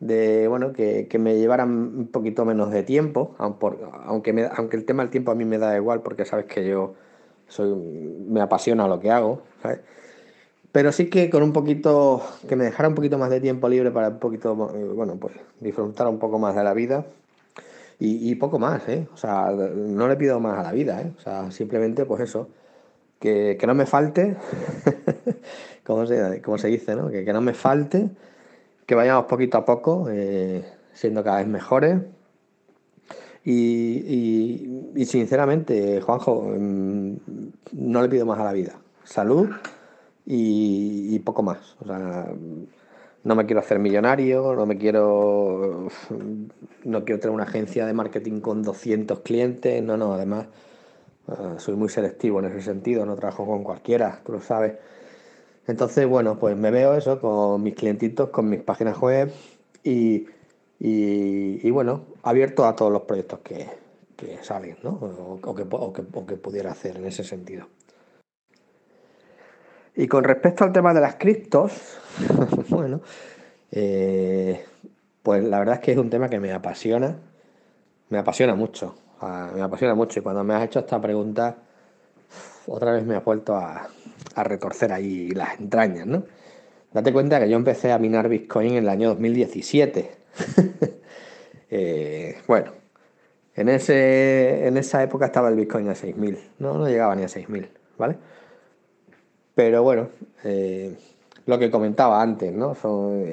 de 0.00 0.48
bueno, 0.48 0.72
que, 0.72 1.08
me 1.18 1.38
llevaran 1.38 1.70
un 1.70 2.08
poquito 2.08 2.44
menos 2.44 2.70
de 2.70 2.82
tiempo, 2.82 3.34
aunque, 3.38 4.32
me, 4.32 4.44
aunque 4.44 4.76
el 4.76 4.84
tema 4.84 5.02
del 5.02 5.10
tiempo 5.10 5.30
a 5.30 5.34
mí 5.34 5.44
me 5.44 5.58
da 5.58 5.76
igual, 5.76 6.02
porque 6.02 6.24
sabes 6.24 6.46
que 6.46 6.66
yo 6.66 6.94
soy, 7.48 7.74
me 8.28 8.40
apasiona 8.40 8.88
lo 8.88 9.00
que 9.00 9.10
hago, 9.10 9.42
¿sabes? 9.62 9.80
Pero 10.72 10.92
sí 10.92 11.08
que 11.08 11.30
con 11.30 11.42
un 11.42 11.54
poquito, 11.54 12.22
que 12.48 12.54
me 12.54 12.64
dejara 12.64 12.88
un 12.88 12.94
poquito 12.94 13.16
más 13.16 13.30
de 13.30 13.40
tiempo 13.40 13.68
libre 13.68 13.90
para 13.90 14.08
un 14.08 14.18
poquito, 14.18 14.54
bueno, 14.54 15.16
pues 15.16 15.34
disfrutar 15.60 16.06
un 16.06 16.18
poco 16.18 16.38
más 16.38 16.54
de 16.54 16.64
la 16.64 16.74
vida. 16.74 17.06
Y, 17.98 18.34
poco 18.34 18.58
más, 18.58 18.86
¿eh? 18.90 19.08
O 19.14 19.16
sea, 19.16 19.50
no 19.50 20.06
le 20.06 20.16
pido 20.16 20.38
más 20.38 20.58
a 20.58 20.62
la 20.62 20.72
vida, 20.72 21.00
¿eh? 21.00 21.12
O 21.16 21.20
sea, 21.22 21.50
simplemente 21.50 22.04
pues 22.04 22.20
eso, 22.20 22.48
que, 23.18 23.58
no 23.66 23.74
me 23.74 23.86
falte, 23.86 24.36
como, 25.84 26.06
se, 26.06 26.42
se 26.58 26.68
dice, 26.68 26.96
¿no? 26.96 27.08
Que, 27.10 27.24
no 27.32 27.40
me 27.40 27.54
falte, 27.54 28.10
que 28.86 28.94
vayamos 28.94 29.26
poquito 29.26 29.58
a 29.58 29.64
poco, 29.64 30.08
eh, 30.10 30.64
siendo 30.92 31.24
cada 31.24 31.38
vez 31.38 31.46
mejores. 31.46 32.00
Y, 33.44 34.92
y, 34.96 35.04
sinceramente, 35.06 36.00
Juanjo, 36.00 36.52
mm, 36.58 37.16
no 37.72 38.02
le 38.02 38.08
pido 38.08 38.26
más 38.26 38.40
a 38.40 38.44
la 38.44 38.52
vida. 38.52 38.74
Salud 39.04 39.48
y, 40.24 41.18
poco 41.20 41.42
más. 41.42 41.76
O 41.80 41.86
sea, 41.86 42.26
no 43.22 43.34
me 43.34 43.46
quiero 43.46 43.60
hacer 43.60 43.78
millonario, 43.78 44.54
no 44.54 44.66
me 44.66 44.76
quiero. 44.76 45.88
No 46.84 47.04
quiero 47.04 47.20
tener 47.20 47.34
una 47.34 47.44
agencia 47.44 47.86
de 47.86 47.92
marketing 47.92 48.40
con 48.40 48.62
200 48.62 49.20
clientes, 49.20 49.82
no, 49.82 49.96
no, 49.96 50.14
además 50.14 50.46
eh, 51.28 51.54
soy 51.58 51.74
muy 51.74 51.88
selectivo 51.88 52.40
en 52.40 52.46
ese 52.46 52.62
sentido, 52.62 53.04
no 53.04 53.16
trabajo 53.16 53.46
con 53.46 53.64
cualquiera, 53.64 54.20
tú 54.24 54.32
lo 54.32 54.40
sabes. 54.40 54.74
Entonces, 55.66 56.06
bueno, 56.06 56.38
pues 56.38 56.56
me 56.56 56.70
veo 56.70 56.94
eso 56.94 57.20
con 57.20 57.62
mis 57.62 57.74
clientitos, 57.74 58.30
con 58.30 58.48
mis 58.48 58.62
páginas 58.62 58.98
web 58.98 59.32
y, 59.82 60.26
y, 60.78 61.70
bueno, 61.70 62.04
abierto 62.22 62.66
a 62.66 62.76
todos 62.76 62.92
los 62.92 63.02
proyectos 63.02 63.40
que, 63.40 63.66
que 64.16 64.38
salen, 64.42 64.76
¿no? 64.82 64.90
o, 64.90 65.54
que, 65.54 65.66
o, 65.68 65.92
que, 65.92 66.04
o 66.12 66.26
que 66.26 66.36
pudiera 66.36 66.70
hacer 66.70 66.96
en 66.96 67.06
ese 67.06 67.24
sentido. 67.24 67.66
Y 69.96 70.06
con 70.06 70.24
respecto 70.24 70.62
al 70.62 70.72
tema 70.72 70.92
de 70.92 71.00
las 71.00 71.16
criptos, 71.16 71.98
bueno, 72.68 73.00
eh, 73.72 74.64
pues 75.22 75.42
la 75.42 75.58
verdad 75.58 75.76
es 75.76 75.80
que 75.80 75.92
es 75.92 75.98
un 75.98 76.10
tema 76.10 76.28
que 76.28 76.38
me 76.38 76.52
apasiona, 76.52 77.18
me 78.10 78.18
apasiona 78.18 78.54
mucho, 78.54 78.94
me 79.54 79.62
apasiona 79.62 79.94
mucho. 79.94 80.20
Y 80.20 80.22
cuando 80.22 80.44
me 80.44 80.54
has 80.54 80.64
hecho 80.64 80.80
esta 80.80 81.00
pregunta, 81.00 81.56
otra 82.66 82.92
vez 82.92 83.04
me 83.04 83.14
ha 83.14 83.20
vuelto 83.20 83.56
a, 83.56 83.88
retorcer 84.36 84.92
ahí 84.92 85.30
las 85.30 85.58
entrañas, 85.58 86.06
¿no? 86.06 86.24
Date 86.92 87.12
cuenta 87.12 87.40
que 87.40 87.48
yo 87.48 87.56
empecé 87.56 87.90
a 87.90 87.98
minar 87.98 88.28
Bitcoin 88.28 88.72
en 88.72 88.76
el 88.84 88.88
año 88.88 89.08
2017. 89.10 90.10
Eh, 91.68 92.38
bueno, 92.46 92.70
en, 93.56 93.68
ese, 93.68 94.68
en 94.68 94.76
esa 94.76 95.02
época 95.02 95.26
estaba 95.26 95.48
el 95.48 95.56
Bitcoin 95.56 95.88
a 95.88 95.94
6.000, 95.94 96.38
no, 96.60 96.78
no 96.78 96.86
llegaba 96.86 97.16
ni 97.16 97.24
a 97.24 97.26
6.000, 97.26 97.68
¿vale? 97.98 98.16
Pero 99.56 99.82
bueno, 99.82 100.08
eh, 100.44 100.96
lo 101.44 101.58
que 101.58 101.68
comentaba 101.68 102.22
antes, 102.22 102.52
¿no? 102.52 102.76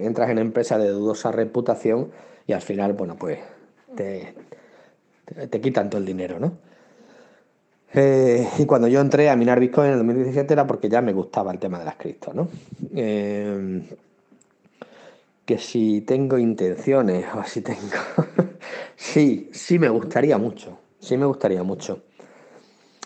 entras 0.01 0.31
en 0.31 0.39
empresa 0.39 0.79
de 0.79 0.89
dudosa 0.89 1.31
reputación 1.31 2.11
y 2.47 2.53
al 2.53 2.61
final, 2.61 2.93
bueno, 2.93 3.17
pues 3.17 3.37
te, 3.95 4.33
te, 5.25 5.62
quitan 5.62 5.89
todo 5.89 5.99
el 5.99 6.05
dinero, 6.05 6.39
¿no? 6.39 6.53
Eh, 7.93 8.47
y 8.57 8.65
cuando 8.65 8.88
yo 8.88 8.99
entré 8.99 9.29
a 9.29 9.36
minar 9.36 9.59
Bitcoin 9.59 9.88
en 9.88 9.93
el 9.93 9.99
2017 9.99 10.53
era 10.53 10.65
porque 10.65 10.89
ya 10.89 11.01
me 11.01 11.13
gustaba 11.13 11.51
el 11.51 11.59
tema 11.59 11.77
de 11.79 11.86
las 11.86 11.95
criptos, 11.95 12.33
¿no? 12.33 12.47
Eh, 12.95 13.83
que 15.45 15.57
si 15.57 16.01
tengo 16.01 16.38
intenciones 16.38 17.25
o 17.36 17.43
si 17.43 17.62
tengo... 17.62 17.79
sí, 18.95 19.49
sí 19.51 19.77
me 19.77 19.89
gustaría 19.89 20.38
mucho, 20.38 20.79
sí 20.99 21.17
me 21.17 21.25
gustaría 21.25 21.62
mucho. 21.63 22.01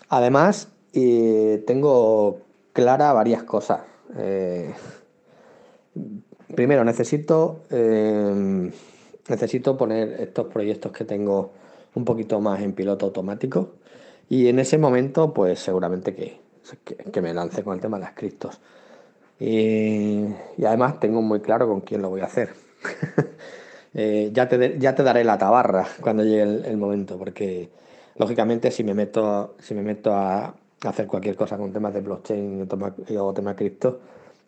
Además, 0.09 0.69
tengo 0.93 2.39
clara 2.77 3.11
varias 3.11 3.41
cosas. 3.43 3.81
Eh, 4.15 4.71
primero, 6.55 6.83
necesito, 6.83 7.63
eh, 7.71 8.71
necesito 9.27 9.75
poner 9.75 10.21
estos 10.21 10.47
proyectos 10.47 10.91
que 10.91 11.03
tengo 11.03 11.53
un 11.97 12.05
poquito 12.05 12.39
más 12.39 12.61
en 12.61 12.73
piloto 12.73 13.07
automático 13.07 13.73
y 14.29 14.47
en 14.47 14.59
ese 14.59 14.77
momento, 14.77 15.33
pues 15.33 15.59
seguramente 15.59 16.13
que, 16.13 16.39
que, 17.11 17.21
me 17.21 17.33
lance 17.33 17.63
con 17.63 17.75
el 17.75 17.81
tema 17.81 17.97
de 17.97 18.03
las 18.05 18.13
criptos. 18.13 18.59
Y, 19.39 20.25
además 20.65 20.99
tengo 20.99 21.21
muy 21.21 21.39
claro 21.39 21.67
con 21.67 21.81
quién 21.81 22.01
lo 22.01 22.09
voy 22.09 22.21
a 22.21 22.25
hacer. 22.25 22.53
Eh, 23.99 24.29
ya, 24.31 24.47
te, 24.47 24.77
ya 24.77 24.93
te 24.93 25.01
daré 25.01 25.23
la 25.23 25.39
tabarra 25.39 25.87
cuando 26.01 26.23
llegue 26.23 26.43
el, 26.43 26.77
momento, 26.77 27.17
porque 27.17 27.71
lógicamente 28.15 28.69
si 28.69 28.83
me 28.83 28.93
meto, 28.93 29.55
si 29.57 29.73
me 29.73 29.81
meto 29.81 30.13
a, 30.13 30.53
hacer 30.81 31.07
cualquier 31.07 31.35
cosa 31.35 31.57
con 31.57 31.73
temas 31.73 31.95
de 31.95 32.01
blockchain 32.01 32.67
o 33.17 33.33
tema 33.33 33.55
cripto, 33.55 33.99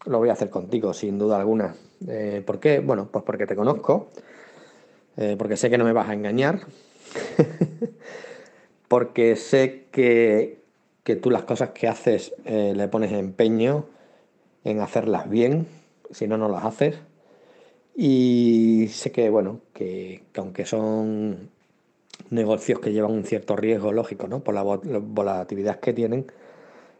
lo 0.05 0.19
voy 0.19 0.29
a 0.29 0.33
hacer 0.33 0.51
contigo, 0.51 0.93
sin 0.93 1.17
duda 1.17 1.39
alguna. 1.39 1.73
Eh, 2.07 2.43
¿Por 2.45 2.59
qué? 2.59 2.79
Bueno, 2.79 3.07
pues 3.12 3.23
porque 3.23 3.47
te 3.47 3.55
conozco, 3.55 4.09
eh, 5.17 5.35
porque 5.38 5.57
sé 5.57 5.71
que 5.71 5.77
no 5.79 5.83
me 5.83 5.93
vas 5.93 6.09
a 6.09 6.13
engañar, 6.13 6.59
porque 8.88 9.36
sé 9.36 9.86
que, 9.91 10.60
que, 11.04 11.15
tú 11.15 11.30
las 11.30 11.43
cosas 11.43 11.69
que 11.69 11.88
haces 11.88 12.34
eh, 12.45 12.74
le 12.76 12.88
pones 12.88 13.12
empeño 13.12 13.86
en 14.63 14.82
hacerlas 14.82 15.30
bien, 15.30 15.67
si 16.12 16.28
no, 16.28 16.38
no 16.38 16.50
las 16.50 16.65
haces. 16.65 16.95
Y 17.95 18.88
sé 18.91 19.12
que, 19.12 19.30
bueno, 19.30 19.60
que 19.74 20.24
aunque 20.36 20.65
son 20.65 21.50
negocios 22.30 22.80
que 22.80 22.91
llevan 22.91 23.12
un 23.12 23.24
cierto 23.24 23.56
riesgo 23.56 23.91
lógico, 23.91 24.28
¿no? 24.28 24.41
Por 24.41 24.54
la 24.54 24.63
volatilidad 24.63 25.80
que 25.80 25.93
tienen, 25.93 26.32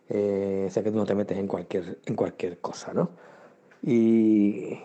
eh, 0.10 0.68
sé 0.72 0.84
que 0.84 0.92
tú 0.92 0.98
no 0.98 1.06
te 1.06 1.16
metes 1.16 1.38
en 1.38 1.48
cualquier, 1.48 2.00
en 2.06 2.16
cualquier 2.16 2.60
cosa, 2.60 2.94
¿no? 2.94 3.12
Y, 3.84 4.78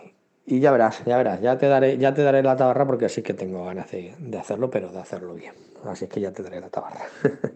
ya 0.45 0.71
verás, 0.71 1.03
ya 1.05 1.17
verás, 1.17 1.41
ya 1.41 1.57
te 1.57 1.67
daré, 1.67 1.97
ya 1.97 2.13
te 2.13 2.21
daré 2.23 2.43
la 2.43 2.55
tabarra 2.55 2.85
porque 2.85 3.09
sí 3.09 3.21
que 3.21 3.33
tengo 3.33 3.65
ganas 3.65 3.89
de, 3.91 4.37
hacerlo, 4.39 4.69
pero 4.69 4.91
de 4.91 4.99
hacerlo 4.99 5.33
bien. 5.33 5.53
Así 5.85 6.07
que 6.07 6.21
ya 6.21 6.31
te 6.31 6.43
daré 6.43 6.59
la 6.61 6.69
tabarra. 6.69 7.01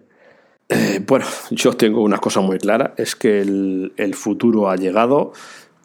Bueno, 1.08 1.25
yo 1.49 1.73
tengo 1.73 2.04
una 2.04 2.19
cosa 2.19 2.41
muy 2.41 2.60
clara, 2.60 2.93
es 2.95 3.15
que 3.15 3.41
el, 3.41 3.91
el 3.97 4.13
futuro 4.13 4.69
ha 4.69 4.75
llegado 4.75 5.34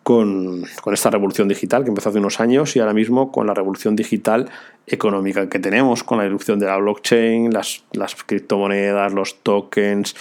con, 0.05 0.65
esta 0.93 1.11
revolución 1.11 1.49
digital 1.49 1.83
que 1.83 1.89
empezó 1.89 2.11
hace 2.11 2.19
unos 2.19 2.39
años 2.39 2.77
y 2.77 2.79
ahora 2.79 2.93
mismo 2.93 3.33
con 3.33 3.47
la 3.47 3.55
revolución 3.55 3.97
digital 3.97 4.49
económica 4.87 5.49
que 5.49 5.59
tenemos, 5.59 6.05
con 6.05 6.19
la 6.19 6.27
erupción 6.27 6.59
de 6.59 6.67
la 6.67 6.77
blockchain, 6.77 7.51
las, 7.53 7.83
criptomonedas, 8.27 9.15
los 9.15 9.43
tokens, 9.43 10.15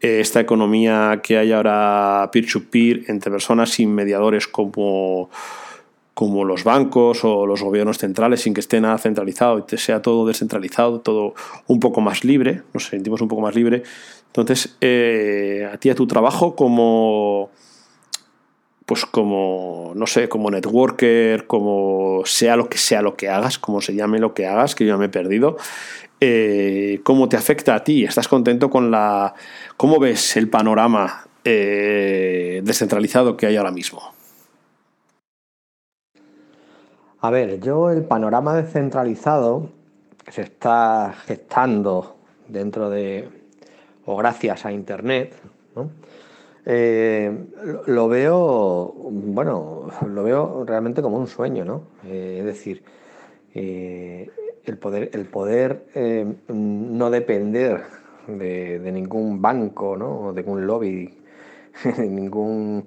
eh, 0.00 0.20
esta 0.20 0.40
economía 0.40 1.20
que 1.22 1.38
hay 1.38 1.50
ahora 1.52 2.28
peer-to-peer 2.30 3.04
entre 3.08 3.30
personas 3.30 3.70
sin 3.70 3.92
mediadores 3.94 4.46
como, 4.46 5.30
como 6.16 6.46
los 6.46 6.64
bancos 6.64 7.24
o 7.24 7.44
los 7.44 7.62
gobiernos 7.62 7.98
centrales 7.98 8.40
sin 8.40 8.54
que 8.54 8.60
esté 8.60 8.80
nada 8.80 8.96
centralizado 8.96 9.58
y 9.70 9.76
sea 9.76 10.00
todo 10.00 10.26
descentralizado, 10.26 11.00
todo 11.00 11.34
un 11.66 11.78
poco 11.78 12.00
más 12.00 12.24
libre, 12.24 12.62
nos 12.72 12.86
sentimos 12.86 13.20
un 13.20 13.28
poco 13.28 13.42
más 13.42 13.54
libre. 13.54 13.82
Entonces, 14.28 14.78
eh, 14.80 15.68
a 15.70 15.76
ti 15.76 15.90
a 15.90 15.94
tu 15.94 16.06
trabajo 16.06 16.56
como 16.56 17.50
pues 18.86 19.04
como, 19.04 19.92
no 19.94 20.06
sé, 20.06 20.30
como 20.30 20.50
networker, 20.50 21.46
como 21.46 22.22
sea 22.24 22.56
lo 22.56 22.70
que 22.70 22.78
sea 22.78 23.02
lo 23.02 23.14
que 23.14 23.28
hagas, 23.28 23.58
como 23.58 23.82
se 23.82 23.94
llame 23.94 24.18
lo 24.18 24.32
que 24.32 24.46
hagas, 24.46 24.74
que 24.74 24.86
yo 24.86 24.96
me 24.96 25.06
he 25.06 25.10
perdido, 25.10 25.58
eh, 26.22 27.00
¿cómo 27.02 27.28
te 27.28 27.36
afecta 27.36 27.74
a 27.74 27.84
ti? 27.84 28.04
¿Estás 28.04 28.26
contento 28.26 28.70
con 28.70 28.90
la... 28.90 29.34
¿Cómo 29.76 29.98
ves 29.98 30.38
el 30.38 30.48
panorama 30.48 31.26
eh, 31.44 32.62
descentralizado 32.64 33.36
que 33.36 33.44
hay 33.44 33.56
ahora 33.56 33.70
mismo? 33.70 34.15
A 37.26 37.30
ver, 37.30 37.58
yo 37.58 37.90
el 37.90 38.04
panorama 38.04 38.54
descentralizado 38.54 39.70
que 40.24 40.30
se 40.30 40.42
está 40.42 41.12
gestando 41.24 42.18
dentro 42.46 42.88
de, 42.88 43.28
o 44.04 44.16
gracias 44.16 44.64
a 44.64 44.70
Internet. 44.70 45.34
Eh, 46.64 47.36
lo 47.86 48.06
veo, 48.06 48.94
bueno, 48.94 49.88
lo 50.06 50.22
veo 50.22 50.64
realmente 50.64 51.02
como 51.02 51.18
un 51.18 51.26
sueño, 51.26 51.64
¿no? 51.64 51.88
Eh, 52.04 52.36
es 52.38 52.44
decir, 52.44 52.84
eh, 53.56 54.30
el 54.64 54.78
poder, 54.78 55.10
el 55.12 55.24
poder 55.24 55.86
no 56.46 57.10
depender 57.10 57.82
de, 58.28 58.78
ningún 58.92 59.42
banco, 59.42 59.96
¿no? 59.96 60.28
O 60.28 60.32
de 60.32 60.44
ningún 60.44 60.64
lobby, 60.64 61.12
de 61.96 62.06
ningún, 62.08 62.86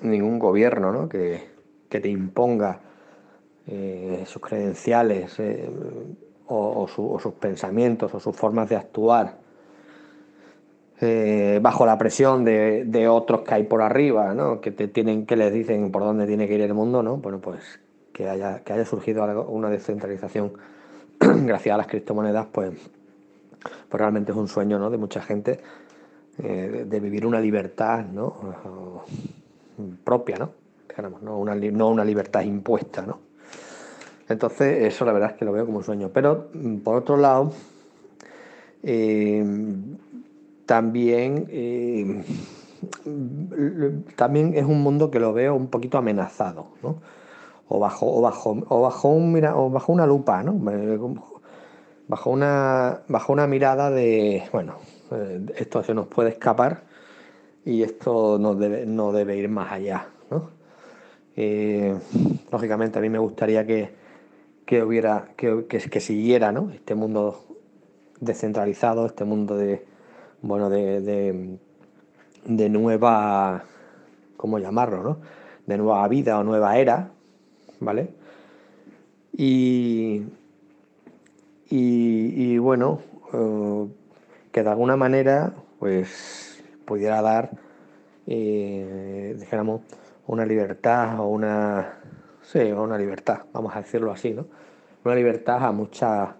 ningún 0.00 0.38
gobierno, 0.38 0.92
¿no? 0.92 1.08
Que, 1.08 1.42
que 1.88 1.98
te 1.98 2.08
imponga 2.08 2.82
sus 4.24 4.40
credenciales 4.40 5.36
o, 6.46 6.86
o 6.86 7.18
sus 7.18 7.32
pensamientos 7.34 8.14
o 8.14 8.20
sus 8.20 8.34
formas 8.34 8.68
de 8.68 8.76
actuar 8.76 9.36
eh, 11.00 11.60
bajo 11.62 11.86
la 11.86 11.96
presión 11.96 12.44
de, 12.44 13.08
otros 13.08 13.42
que 13.42 13.54
hay 13.54 13.62
por 13.64 13.82
arriba, 13.82 14.34
¿no? 14.34 14.60
que 14.60 14.72
te 14.72 14.88
tienen, 14.88 15.26
que 15.26 15.36
les 15.36 15.52
dicen 15.52 15.92
por 15.92 16.02
dónde 16.02 16.26
tiene 16.26 16.48
que 16.48 16.54
ir 16.54 16.60
el 16.60 16.74
mundo, 16.74 17.04
¿no? 17.04 17.18
Bueno, 17.18 17.38
pues 17.38 17.80
que 18.12 18.28
haya, 18.28 18.60
surgido 18.84 19.24
una 19.48 19.70
descentralización 19.70 20.54
gracias 21.20 21.72
a 21.72 21.76
las 21.76 21.86
criptomonedas, 21.86 22.48
pues, 22.50 22.72
pues 23.88 24.00
realmente 24.00 24.32
es 24.32 24.38
un 24.38 24.48
sueño 24.48 24.80
¿no? 24.80 24.90
de 24.90 24.98
mucha 24.98 25.22
gente 25.22 25.60
eh, 26.42 26.84
de, 26.88 27.00
vivir 27.00 27.26
una 27.26 27.40
libertad 27.40 28.04
¿no? 28.04 28.34
propia, 30.02 30.36
¿no? 30.36 30.50
¿no? 31.22 31.38
Una, 31.38 31.54
no 31.54 31.90
una 31.90 32.04
libertad 32.04 32.42
impuesta, 32.42 33.02
¿no? 33.02 33.27
Entonces, 34.28 34.84
eso 34.84 35.04
la 35.04 35.12
verdad 35.12 35.30
es 35.30 35.36
que 35.36 35.44
lo 35.44 35.52
veo 35.52 35.64
como 35.64 35.78
un 35.78 35.84
sueño. 35.84 36.10
Pero, 36.12 36.48
por 36.84 36.96
otro 36.96 37.16
lado, 37.16 37.52
eh, 38.82 39.44
también, 40.66 41.46
eh, 41.50 42.24
también 44.16 44.52
es 44.54 44.64
un 44.64 44.82
mundo 44.82 45.10
que 45.10 45.18
lo 45.18 45.32
veo 45.32 45.54
un 45.54 45.68
poquito 45.68 45.98
amenazado, 45.98 46.68
¿no? 46.82 46.96
O 47.68 47.78
bajo, 47.78 48.06
o 48.06 48.20
bajo, 48.20 48.64
o 48.68 48.82
bajo, 48.82 49.08
un, 49.08 49.32
mira, 49.32 49.56
o 49.56 49.70
bajo 49.70 49.92
una 49.92 50.06
lupa, 50.06 50.42
¿no? 50.42 50.54
Bajo 52.06 52.30
una, 52.30 53.00
bajo 53.08 53.32
una 53.32 53.46
mirada 53.46 53.90
de, 53.90 54.44
bueno, 54.52 54.76
eh, 55.10 55.44
esto 55.56 55.82
se 55.82 55.92
nos 55.94 56.06
puede 56.06 56.30
escapar 56.30 56.82
y 57.64 57.82
esto 57.82 58.38
no 58.38 58.54
debe, 58.54 58.86
no 58.86 59.12
debe 59.12 59.36
ir 59.36 59.48
más 59.48 59.72
allá, 59.72 60.06
¿no? 60.30 60.50
Lógicamente 62.50 62.98
a 62.98 63.02
mí 63.02 63.10
me 63.10 63.18
gustaría 63.18 63.66
que, 63.66 63.90
que 64.68 64.82
hubiera, 64.82 65.30
que, 65.38 65.64
que, 65.66 65.78
que 65.78 65.98
siguiera, 65.98 66.52
¿no? 66.52 66.70
Este 66.70 66.94
mundo 66.94 67.42
descentralizado, 68.20 69.06
este 69.06 69.24
mundo 69.24 69.56
de, 69.56 69.86
bueno, 70.42 70.68
de, 70.68 71.58
de, 72.44 72.68
nueva, 72.68 73.64
¿cómo 74.36 74.58
llamarlo? 74.58 75.02
No? 75.02 75.20
De 75.66 75.78
nueva 75.78 76.06
vida 76.08 76.38
o 76.38 76.44
nueva 76.44 76.76
era, 76.76 77.12
¿vale? 77.80 78.10
Y, 79.32 80.26
y, 81.70 82.58
bueno, 82.58 83.00
eh, 83.32 83.86
que 84.52 84.62
de 84.62 84.68
alguna 84.68 84.98
manera, 84.98 85.54
pues, 85.78 86.62
pudiera 86.84 87.22
dar, 87.22 87.52
eh, 88.26 89.34
dijéramos, 89.38 89.80
una 90.26 90.44
libertad 90.44 91.18
o 91.20 91.28
una, 91.28 91.97
sí, 92.52 92.60
una 92.72 92.96
libertad, 92.96 93.40
vamos 93.52 93.74
a 93.76 93.80
decirlo 93.80 94.10
así, 94.10 94.32
¿no? 94.32 94.46
Una 95.04 95.14
libertad 95.14 95.64
a 95.64 95.72
muchas 95.72 96.30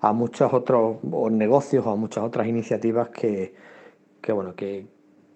a 0.00 0.12
muchos 0.12 0.52
otros 0.52 1.02
negocios 1.30 1.84
o 1.86 1.90
a 1.90 1.96
muchas 1.96 2.24
otras 2.24 2.46
iniciativas 2.46 3.08
que, 3.08 3.54
bueno, 4.28 4.54
que, 4.54 4.86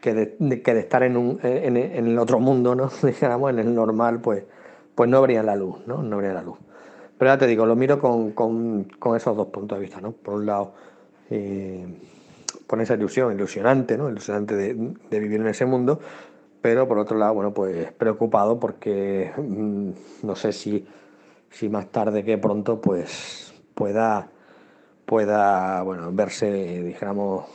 que, 0.00 0.14
de, 0.14 0.80
estar 0.80 1.02
en, 1.02 1.16
un, 1.16 1.40
en, 1.42 1.76
el 1.76 2.18
otro 2.18 2.40
mundo, 2.40 2.74
¿no? 2.74 2.90
Digamos, 3.02 3.50
en 3.50 3.58
el 3.58 3.74
normal, 3.74 4.20
pues, 4.20 4.44
pues 4.94 5.08
no 5.08 5.18
habría 5.18 5.42
la 5.42 5.56
luz, 5.56 5.86
¿no? 5.86 6.02
No 6.02 6.16
habría 6.16 6.34
la 6.34 6.42
luz. 6.42 6.58
Pero 7.18 7.32
ya 7.32 7.38
te 7.38 7.46
digo, 7.46 7.66
lo 7.66 7.76
miro 7.76 7.98
con, 7.98 8.32
con, 8.32 8.84
con 8.98 9.16
esos 9.16 9.36
dos 9.36 9.48
puntos 9.48 9.78
de 9.78 9.82
vista, 9.82 10.00
¿no? 10.00 10.12
Por 10.12 10.34
un 10.34 10.46
lado, 10.46 10.72
eh, 11.30 11.86
con 12.66 12.80
esa 12.80 12.94
ilusión, 12.94 13.32
ilusionante, 13.32 13.96
¿no? 13.96 14.08
Ilusionante 14.08 14.54
de, 14.54 14.94
de, 15.10 15.20
vivir 15.20 15.40
en 15.40 15.48
ese 15.48 15.66
mundo, 15.66 16.00
pero 16.62 16.86
por 16.88 16.98
otro 16.98 17.18
lado, 17.18 17.34
bueno, 17.34 17.52
pues 17.54 17.92
preocupado 17.92 18.58
porque 18.58 19.32
mm, 19.36 19.90
no 20.22 20.36
sé 20.36 20.52
si, 20.52 20.86
si 21.50 21.68
más 21.68 21.90
tarde 21.90 22.24
que 22.24 22.38
pronto, 22.38 22.80
pues 22.80 23.54
pueda 23.74 24.30
pueda 25.10 25.82
bueno, 25.82 26.12
verse, 26.12 26.84
dijéramos, 26.84 27.46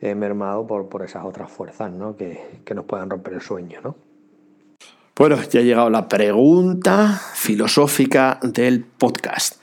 eh, 0.00 0.14
mermado 0.14 0.64
por, 0.64 0.88
por, 0.88 1.02
esas 1.02 1.24
otras 1.24 1.50
fuerzas 1.50 1.90
¿no? 1.90 2.16
que, 2.16 2.60
que, 2.64 2.72
nos 2.72 2.84
puedan 2.84 3.10
romper 3.10 3.34
el 3.34 3.40
sueño. 3.40 3.80
¿no? 3.82 3.96
Bueno, 5.16 5.42
ya 5.42 5.58
ha 5.58 5.62
llegado 5.64 5.90
la 5.90 6.06
pregunta 6.06 7.20
filosófica 7.34 8.38
del 8.44 8.84
podcast. 8.84 9.60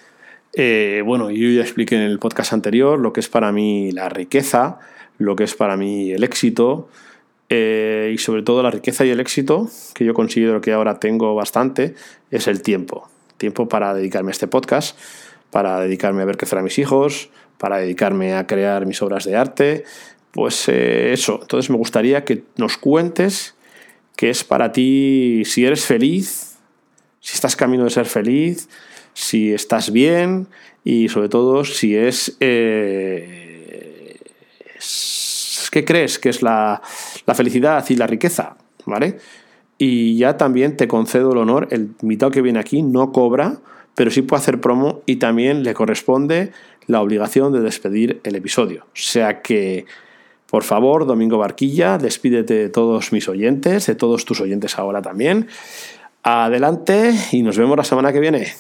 Eh, 0.51 1.01
bueno, 1.05 1.31
yo 1.31 1.49
ya 1.49 1.61
expliqué 1.61 1.95
en 1.95 2.01
el 2.01 2.19
podcast 2.19 2.51
anterior 2.51 2.99
lo 2.99 3.13
que 3.13 3.21
es 3.21 3.29
para 3.29 3.53
mí 3.53 3.93
la 3.93 4.09
riqueza, 4.09 4.79
lo 5.19 5.37
que 5.37 5.45
es 5.45 5.55
para 5.55 5.77
mí 5.77 6.11
el 6.11 6.25
éxito, 6.25 6.89
eh, 7.49 8.11
y 8.13 8.17
sobre 8.17 8.43
todo 8.43 8.63
la 8.63 8.71
riqueza 8.71 9.05
y 9.05 9.09
el 9.09 9.19
éxito, 9.19 9.69
que 9.93 10.05
yo 10.05 10.13
considero 10.13 10.61
que 10.61 10.73
ahora 10.73 10.99
tengo 10.99 11.35
bastante, 11.35 11.95
es 12.31 12.47
el 12.47 12.61
tiempo. 12.61 13.09
Tiempo 13.37 13.69
para 13.69 13.93
dedicarme 13.93 14.31
a 14.31 14.33
este 14.33 14.47
podcast 14.47 14.97
para 15.49 15.79
dedicarme 15.79 16.21
a 16.21 16.25
ver 16.25 16.37
crecer 16.37 16.59
a 16.59 16.61
mis 16.61 16.77
hijos, 16.77 17.29
para 17.57 17.77
dedicarme 17.77 18.35
a 18.35 18.47
crear 18.47 18.85
mis 18.85 19.01
obras 19.01 19.25
de 19.25 19.35
arte, 19.35 19.85
pues 20.31 20.67
eh, 20.67 21.13
eso. 21.13 21.39
Entonces 21.41 21.69
me 21.69 21.77
gustaría 21.77 22.23
que 22.23 22.43
nos 22.57 22.77
cuentes 22.77 23.55
qué 24.15 24.29
es 24.29 24.43
para 24.43 24.71
ti, 24.71 25.43
si 25.45 25.65
eres 25.65 25.85
feliz, 25.85 26.57
si 27.19 27.33
estás 27.33 27.55
camino 27.55 27.85
de 27.85 27.89
ser 27.89 28.05
feliz, 28.05 28.69
si 29.13 29.53
estás 29.53 29.91
bien 29.91 30.47
y 30.83 31.09
sobre 31.09 31.29
todo 31.29 31.63
si 31.63 31.95
es... 31.95 32.35
Eh, 32.39 34.17
¿Qué 34.59 35.16
crees 35.69 36.19
que 36.19 36.29
es 36.29 36.41
la, 36.41 36.81
la 37.25 37.35
felicidad 37.35 37.85
y 37.89 37.95
la 37.95 38.07
riqueza? 38.07 38.57
¿Vale? 38.85 39.17
Y 39.77 40.17
ya 40.17 40.37
también 40.37 40.75
te 40.75 40.87
concedo 40.87 41.31
el 41.33 41.37
honor, 41.37 41.67
el 41.71 41.91
invitado 42.01 42.31
que 42.31 42.41
viene 42.41 42.59
aquí 42.59 42.81
no 42.81 43.11
cobra, 43.11 43.59
pero 43.95 44.11
sí 44.11 44.21
puede 44.21 44.41
hacer 44.41 44.59
promo 44.61 45.01
y 45.05 45.17
también 45.17 45.63
le 45.63 45.73
corresponde 45.73 46.51
la 46.87 47.01
obligación 47.01 47.53
de 47.53 47.61
despedir 47.61 48.21
el 48.23 48.35
episodio. 48.35 48.85
O 48.85 48.89
sea 48.93 49.41
que, 49.41 49.85
por 50.49 50.63
favor, 50.63 51.05
Domingo 51.05 51.37
Barquilla, 51.37 51.97
despídete 51.97 52.53
de 52.55 52.69
todos 52.69 53.11
mis 53.11 53.27
oyentes, 53.27 53.85
de 53.85 53.95
todos 53.95 54.25
tus 54.25 54.41
oyentes 54.41 54.79
ahora 54.79 55.01
también. 55.01 55.47
Adelante 56.23 57.13
y 57.31 57.43
nos 57.43 57.57
vemos 57.57 57.77
la 57.77 57.83
semana 57.83 58.11
que 58.11 58.19
viene. 58.19 58.53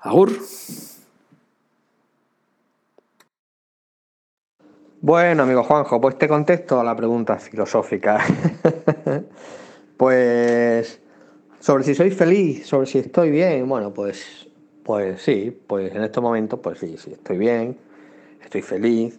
Agur. 0.00 0.32
Bueno, 5.08 5.44
amigo 5.44 5.64
Juanjo, 5.64 6.02
pues 6.02 6.18
te 6.18 6.28
contesto 6.28 6.78
a 6.78 6.84
la 6.84 6.94
pregunta 6.94 7.38
filosófica. 7.38 8.22
pues 9.96 11.00
sobre 11.60 11.84
si 11.84 11.94
soy 11.94 12.10
feliz, 12.10 12.66
sobre 12.66 12.86
si 12.86 12.98
estoy 12.98 13.30
bien, 13.30 13.66
bueno, 13.66 13.94
pues 13.94 14.50
pues 14.82 15.22
sí, 15.22 15.58
pues 15.66 15.94
en 15.94 16.04
estos 16.04 16.22
momentos, 16.22 16.60
pues 16.62 16.80
sí, 16.80 16.98
sí, 16.98 17.12
estoy 17.12 17.38
bien, 17.38 17.78
estoy 18.44 18.60
feliz. 18.60 19.18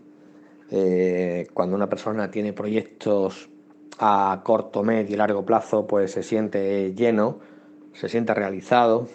Eh, 0.70 1.48
cuando 1.56 1.76
una 1.76 1.90
persona 1.90 2.30
tiene 2.30 2.54
proyectos 2.54 3.50
a 3.98 4.42
corto, 4.44 4.84
medio 4.84 5.16
y 5.16 5.18
largo 5.18 5.44
plazo, 5.44 5.88
pues 5.88 6.12
se 6.12 6.22
siente 6.22 6.94
lleno, 6.94 7.40
se 7.94 8.10
siente 8.10 8.36
realizado. 8.36 9.08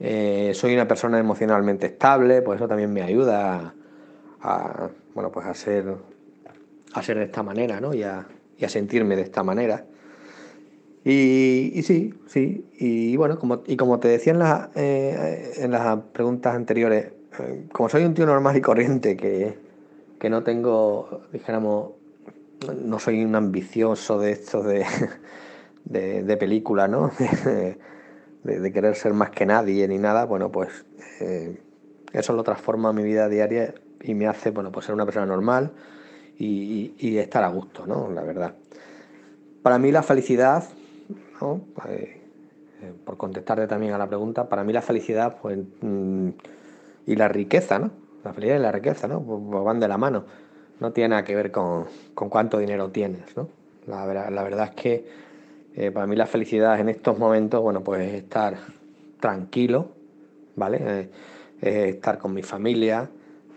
Eh, 0.00 0.52
soy 0.54 0.72
una 0.72 0.88
persona 0.88 1.18
emocionalmente 1.18 1.88
estable, 1.88 2.40
pues 2.40 2.56
eso 2.58 2.68
también 2.68 2.90
me 2.90 3.02
ayuda 3.02 3.74
a, 4.40 4.88
bueno, 5.14 5.30
pues 5.30 5.46
a 5.46 5.54
ser, 5.54 5.84
de 5.84 7.24
esta 7.24 7.42
manera, 7.42 7.80
¿no? 7.80 7.94
y 7.94 8.02
a 8.02 8.26
sentirme 8.68 9.16
de 9.16 9.22
esta 9.22 9.42
manera. 9.42 9.86
Y, 11.04 11.82
sí, 11.82 12.14
sí. 12.26 12.66
Y 12.78 13.16
bueno, 13.16 13.38
como, 13.38 13.62
y 13.66 13.76
como 13.76 14.00
te 14.00 14.08
decía 14.08 14.32
en, 14.32 14.40
eh, 14.74 15.52
en 15.58 15.70
las 15.70 15.98
preguntas 16.12 16.54
anteriores, 16.54 17.12
eh, 17.38 17.66
como 17.72 17.90
soy 17.90 18.04
un 18.04 18.14
tío 18.14 18.24
normal 18.24 18.56
y 18.56 18.62
corriente, 18.62 19.16
que, 19.16 19.54
que 20.18 20.30
no 20.30 20.42
tengo, 20.42 21.26
dijéramos, 21.30 21.90
no 22.82 22.98
soy 22.98 23.22
un 23.22 23.34
ambicioso 23.34 24.18
de 24.18 24.32
esto 24.32 24.62
de, 25.84 26.22
de, 26.22 26.36
película, 26.38 26.88
¿no? 26.88 27.10
de, 28.44 28.72
querer 28.72 28.94
ser 28.94 29.12
más 29.12 29.28
que 29.28 29.44
nadie 29.44 29.86
ni 29.86 29.98
nada, 29.98 30.24
bueno, 30.24 30.50
pues 30.50 30.86
eh, 31.20 31.60
eso 32.14 32.32
lo 32.32 32.44
transforma 32.44 32.94
mi 32.94 33.02
vida 33.02 33.28
diaria 33.28 33.74
y 34.02 34.14
me 34.14 34.26
hace, 34.26 34.50
bueno, 34.50 34.70
pues 34.70 34.86
ser 34.86 34.94
una 34.94 35.04
persona 35.04 35.26
normal 35.26 35.72
y, 36.38 37.18
estar 37.18 37.44
a 37.44 37.48
gusto, 37.48 37.86
¿no? 37.86 38.10
La 38.10 38.22
verdad. 38.22 38.54
Para 39.62 39.78
mí 39.78 39.92
la 39.92 40.02
felicidad, 40.02 40.64
¿no? 41.40 41.60
Eh, 41.88 42.20
eh, 42.82 42.92
por 43.04 43.16
contestarte 43.16 43.66
también 43.66 43.92
a 43.92 43.98
la 43.98 44.06
pregunta, 44.06 44.48
para 44.48 44.64
mí 44.64 44.72
la 44.72 44.82
felicidad 44.82 45.38
pues, 45.40 45.58
mm, 45.80 46.28
y 47.06 47.16
la 47.16 47.28
riqueza, 47.28 47.78
¿no? 47.78 47.90
La 48.24 48.32
felicidad 48.32 48.58
y 48.58 48.62
la 48.62 48.72
riqueza, 48.72 49.08
¿no? 49.08 49.22
Pues, 49.22 49.40
pues 49.50 49.64
van 49.64 49.80
de 49.80 49.88
la 49.88 49.98
mano. 49.98 50.24
No 50.80 50.92
tiene 50.92 51.10
nada 51.10 51.24
que 51.24 51.34
ver 51.34 51.50
con, 51.50 51.86
cuánto 52.14 52.58
dinero 52.58 52.90
tienes, 52.90 53.36
¿no? 53.36 53.48
La, 53.86 54.04
verdad 54.06 54.70
es 54.70 54.74
que 54.74 55.06
eh, 55.76 55.90
para 55.90 56.06
mí 56.06 56.16
la 56.16 56.26
felicidad 56.26 56.80
en 56.80 56.88
estos 56.88 57.18
momentos, 57.18 57.60
bueno, 57.60 57.82
pues 57.82 58.00
es 58.00 58.14
estar 58.14 58.56
tranquilo, 59.20 59.88
¿vale? 60.56 61.10
estar 61.60 62.18
con 62.18 62.34
mi 62.34 62.42
familia, 62.42 63.08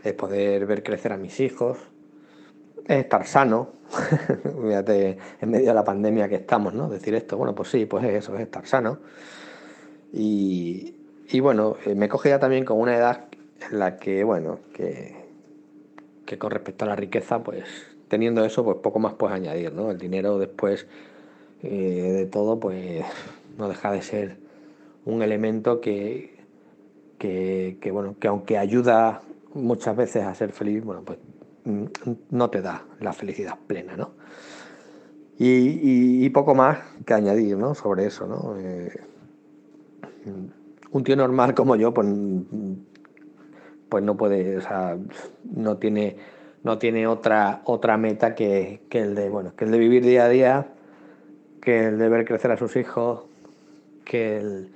es 0.10 0.14
poder 0.14 0.66
ver 0.66 0.84
crecer 0.84 1.14
a 1.14 1.18
mis 1.18 1.40
hijos, 1.40 1.78
es 2.86 2.98
estar 2.98 3.26
sano. 3.26 3.74
En 5.42 5.50
medio 5.50 5.68
de 5.68 5.74
la 5.74 5.84
pandemia 5.84 6.28
que 6.28 6.36
estamos, 6.36 6.74
¿no? 6.74 6.90
Decir 6.90 7.16
esto, 7.16 7.38
bueno, 7.38 7.56
pues 7.56 7.70
sí, 7.70 7.86
pues 7.86 8.04
es 8.04 8.16
eso, 8.16 8.36
es 8.36 8.42
estar 8.42 8.66
sano. 8.66 9.00
Y, 10.12 10.94
bueno, 11.42 11.78
eh, 11.86 11.96
me 11.96 12.10
coge 12.10 12.30
ya 12.30 12.40
también 12.40 12.66
con 12.66 12.80
una 12.80 12.96
edad 12.96 13.26
en 13.70 13.80
la 13.80 13.98
que, 13.98 14.24
bueno, 14.24 14.60
que, 14.74 15.16
que 16.26 16.38
con 16.38 16.52
respecto 16.52 16.86
a 16.86 16.90
la 16.90 16.96
riqueza, 16.96 17.44
pues 17.44 17.64
teniendo 18.08 18.44
eso, 18.46 18.64
pues 18.64 18.78
poco 18.78 19.00
más 19.00 19.14
puedes 19.14 19.36
añadir, 19.36 19.74
¿no? 19.74 19.92
El 19.92 19.98
dinero 19.98 20.38
después 20.38 20.88
eh, 21.64 21.70
de 21.70 22.26
todo, 22.26 22.60
pues 22.60 23.06
no 23.58 23.68
deja 23.68 23.92
de 23.92 24.02
ser 24.02 24.38
un 25.06 25.22
elemento 25.22 25.82
que, 25.82 26.36
que, 27.18 27.90
bueno, 27.92 28.16
que 28.20 28.28
aunque 28.28 28.58
ayuda 28.58 29.22
muchas 29.54 29.96
veces 29.96 30.24
a 30.24 30.34
ser 30.34 30.52
feliz, 30.52 30.84
bueno, 30.84 31.04
pues 31.04 31.20
mm, 31.66 31.86
no 32.32 32.50
te 32.50 32.62
da 32.62 32.86
la 33.00 33.14
felicidad 33.14 33.58
plena, 33.68 33.96
¿no? 33.96 34.12
Y, 35.40 36.28
poco 36.32 36.56
más 36.56 36.80
que 37.06 37.14
añadir, 37.14 37.58
¿no? 37.58 37.76
Sobre 37.76 38.08
eso, 38.08 38.26
¿no? 38.26 38.58
Eh, 38.60 38.92
un 40.92 41.04
tío 41.04 41.16
normal 41.16 41.54
como 41.54 41.76
yo, 41.76 41.94
pues, 41.94 42.08
pues 43.88 44.04
no 44.04 44.18
puede, 44.18 44.58
o 44.58 44.62
sea, 44.62 44.98
no 45.44 45.78
tiene, 45.78 46.18
no 46.64 46.78
tiene 46.80 47.08
otra, 47.08 47.62
otra 47.66 47.98
meta 47.98 48.34
que, 48.36 48.82
el 48.90 49.16
de, 49.16 49.30
bueno, 49.30 49.56
que 49.56 49.66
el 49.66 49.72
de 49.72 49.78
vivir 49.78 50.04
día 50.04 50.26
a 50.26 50.30
día, 50.30 50.68
que 51.62 51.88
el 51.88 52.00
de 52.00 52.10
ver 52.10 52.26
crecer 52.26 52.52
a 52.52 52.58
sus 52.58 52.76
hijos, 52.76 53.26
que 54.06 54.38
el, 54.38 54.72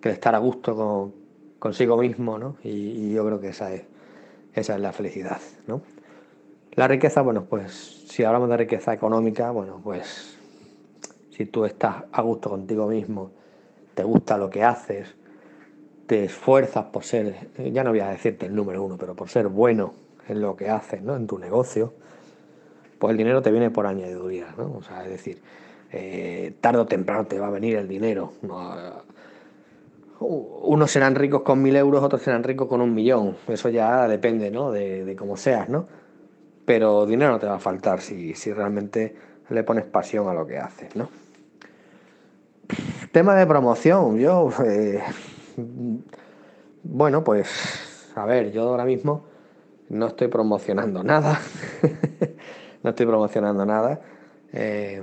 que 0.00 0.10
estar 0.10 0.34
a 0.34 0.38
gusto 0.38 0.74
con, 0.74 1.12
consigo 1.58 1.98
mismo, 1.98 2.38
¿no? 2.38 2.56
y 2.62 3.12
yo 3.12 3.24
creo 3.24 3.40
que 3.40 3.48
esa 3.48 3.72
es 3.72 3.82
esa 4.56 4.74
es 4.74 4.80
la 4.80 4.92
felicidad, 4.92 5.40
¿no? 5.66 5.82
La 6.72 6.88
riqueza, 6.88 7.22
bueno, 7.22 7.44
pues 7.44 8.04
si 8.08 8.24
hablamos 8.24 8.48
de 8.48 8.56
riqueza 8.56 8.92
económica, 8.92 9.50
bueno, 9.50 9.80
pues 9.82 10.38
si 11.30 11.46
tú 11.46 11.64
estás 11.64 12.04
a 12.10 12.22
gusto 12.22 12.50
contigo 12.50 12.86
mismo, 12.88 13.30
te 13.94 14.02
gusta 14.02 14.36
lo 14.36 14.50
que 14.50 14.64
haces, 14.64 15.14
te 16.06 16.24
esfuerzas 16.24 16.86
por 16.86 17.04
ser, 17.04 17.48
ya 17.72 17.84
no 17.84 17.90
voy 17.90 18.00
a 18.00 18.08
decirte 18.08 18.46
el 18.46 18.54
número 18.54 18.82
uno, 18.82 18.96
pero 18.98 19.14
por 19.14 19.28
ser 19.28 19.48
bueno 19.48 19.94
en 20.28 20.40
lo 20.40 20.56
que 20.56 20.68
haces, 20.68 21.02
¿no? 21.02 21.16
En 21.16 21.26
tu 21.26 21.38
negocio, 21.38 21.94
pues 22.98 23.12
el 23.12 23.16
dinero 23.16 23.42
te 23.42 23.50
viene 23.50 23.70
por 23.70 23.86
añadidura, 23.86 24.54
¿no? 24.56 24.74
O 24.76 24.82
sea, 24.82 25.04
es 25.04 25.10
decir, 25.10 25.40
eh, 25.92 26.54
tarde 26.60 26.80
o 26.80 26.86
temprano 26.86 27.26
te 27.26 27.38
va 27.38 27.46
a 27.46 27.50
venir 27.50 27.76
el 27.76 27.88
dinero. 27.88 28.32
¿no? 28.42 28.74
Unos 30.20 30.90
serán 30.90 31.14
ricos 31.14 31.42
con 31.42 31.62
mil 31.62 31.76
euros, 31.76 32.02
otros 32.02 32.22
serán 32.22 32.42
ricos 32.42 32.68
con 32.68 32.80
un 32.80 32.94
millón. 32.94 33.36
Eso 33.48 33.68
ya 33.68 34.08
depende, 34.08 34.50
¿no? 34.50 34.70
De, 34.70 35.14
cómo 35.18 35.36
seas, 35.36 35.68
¿no? 35.68 35.86
Pero 36.64 37.06
dinero 37.06 37.32
no 37.32 37.38
te 37.38 37.46
va 37.46 37.56
a 37.56 37.60
faltar 37.60 38.00
si, 38.00 38.32
realmente 38.52 39.14
le 39.50 39.62
pones 39.62 39.84
pasión 39.84 40.28
a 40.28 40.34
lo 40.34 40.46
que 40.46 40.58
haces, 40.58 40.96
¿no? 40.96 41.08
Tema 43.12 43.36
de 43.36 43.46
promoción, 43.46 44.18
yo, 44.18 44.50
eh, 44.64 45.00
bueno, 46.82 47.22
pues, 47.22 48.10
a 48.16 48.26
ver, 48.26 48.50
yo 48.50 48.68
ahora 48.68 48.84
mismo 48.84 49.24
no 49.88 50.08
estoy 50.08 50.26
promocionando 50.28 51.04
nada, 51.04 51.40
no 52.82 52.90
estoy 52.90 53.06
promocionando 53.06 53.64
nada, 53.64 54.00
eh, 54.52 55.00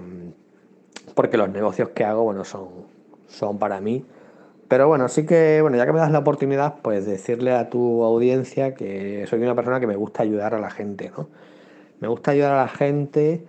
porque 1.15 1.37
los 1.37 1.49
negocios 1.49 1.89
que 1.89 2.03
hago, 2.03 2.23
bueno, 2.23 2.43
son, 2.43 2.67
son 3.27 3.57
para 3.57 3.79
mí 3.79 4.05
pero 4.67 4.87
bueno, 4.87 5.07
sí 5.09 5.25
que, 5.25 5.61
bueno, 5.61 5.77
ya 5.77 5.85
que 5.85 5.93
me 5.93 5.99
das 5.99 6.11
la 6.11 6.19
oportunidad, 6.19 6.75
pues 6.81 7.05
decirle 7.05 7.51
a 7.51 7.69
tu 7.69 8.03
audiencia 8.03 8.73
que 8.73 9.25
soy 9.27 9.41
una 9.41 9.55
persona 9.55 9.79
que 9.79 9.87
me 9.87 9.95
gusta 9.95 10.23
ayudar 10.23 10.55
a 10.55 10.59
la 10.59 10.71
gente, 10.71 11.11
¿no? 11.15 11.27
Me 11.99 12.07
gusta 12.07 12.31
ayudar 12.31 12.53
a 12.53 12.63
la 12.63 12.67
gente 12.67 13.45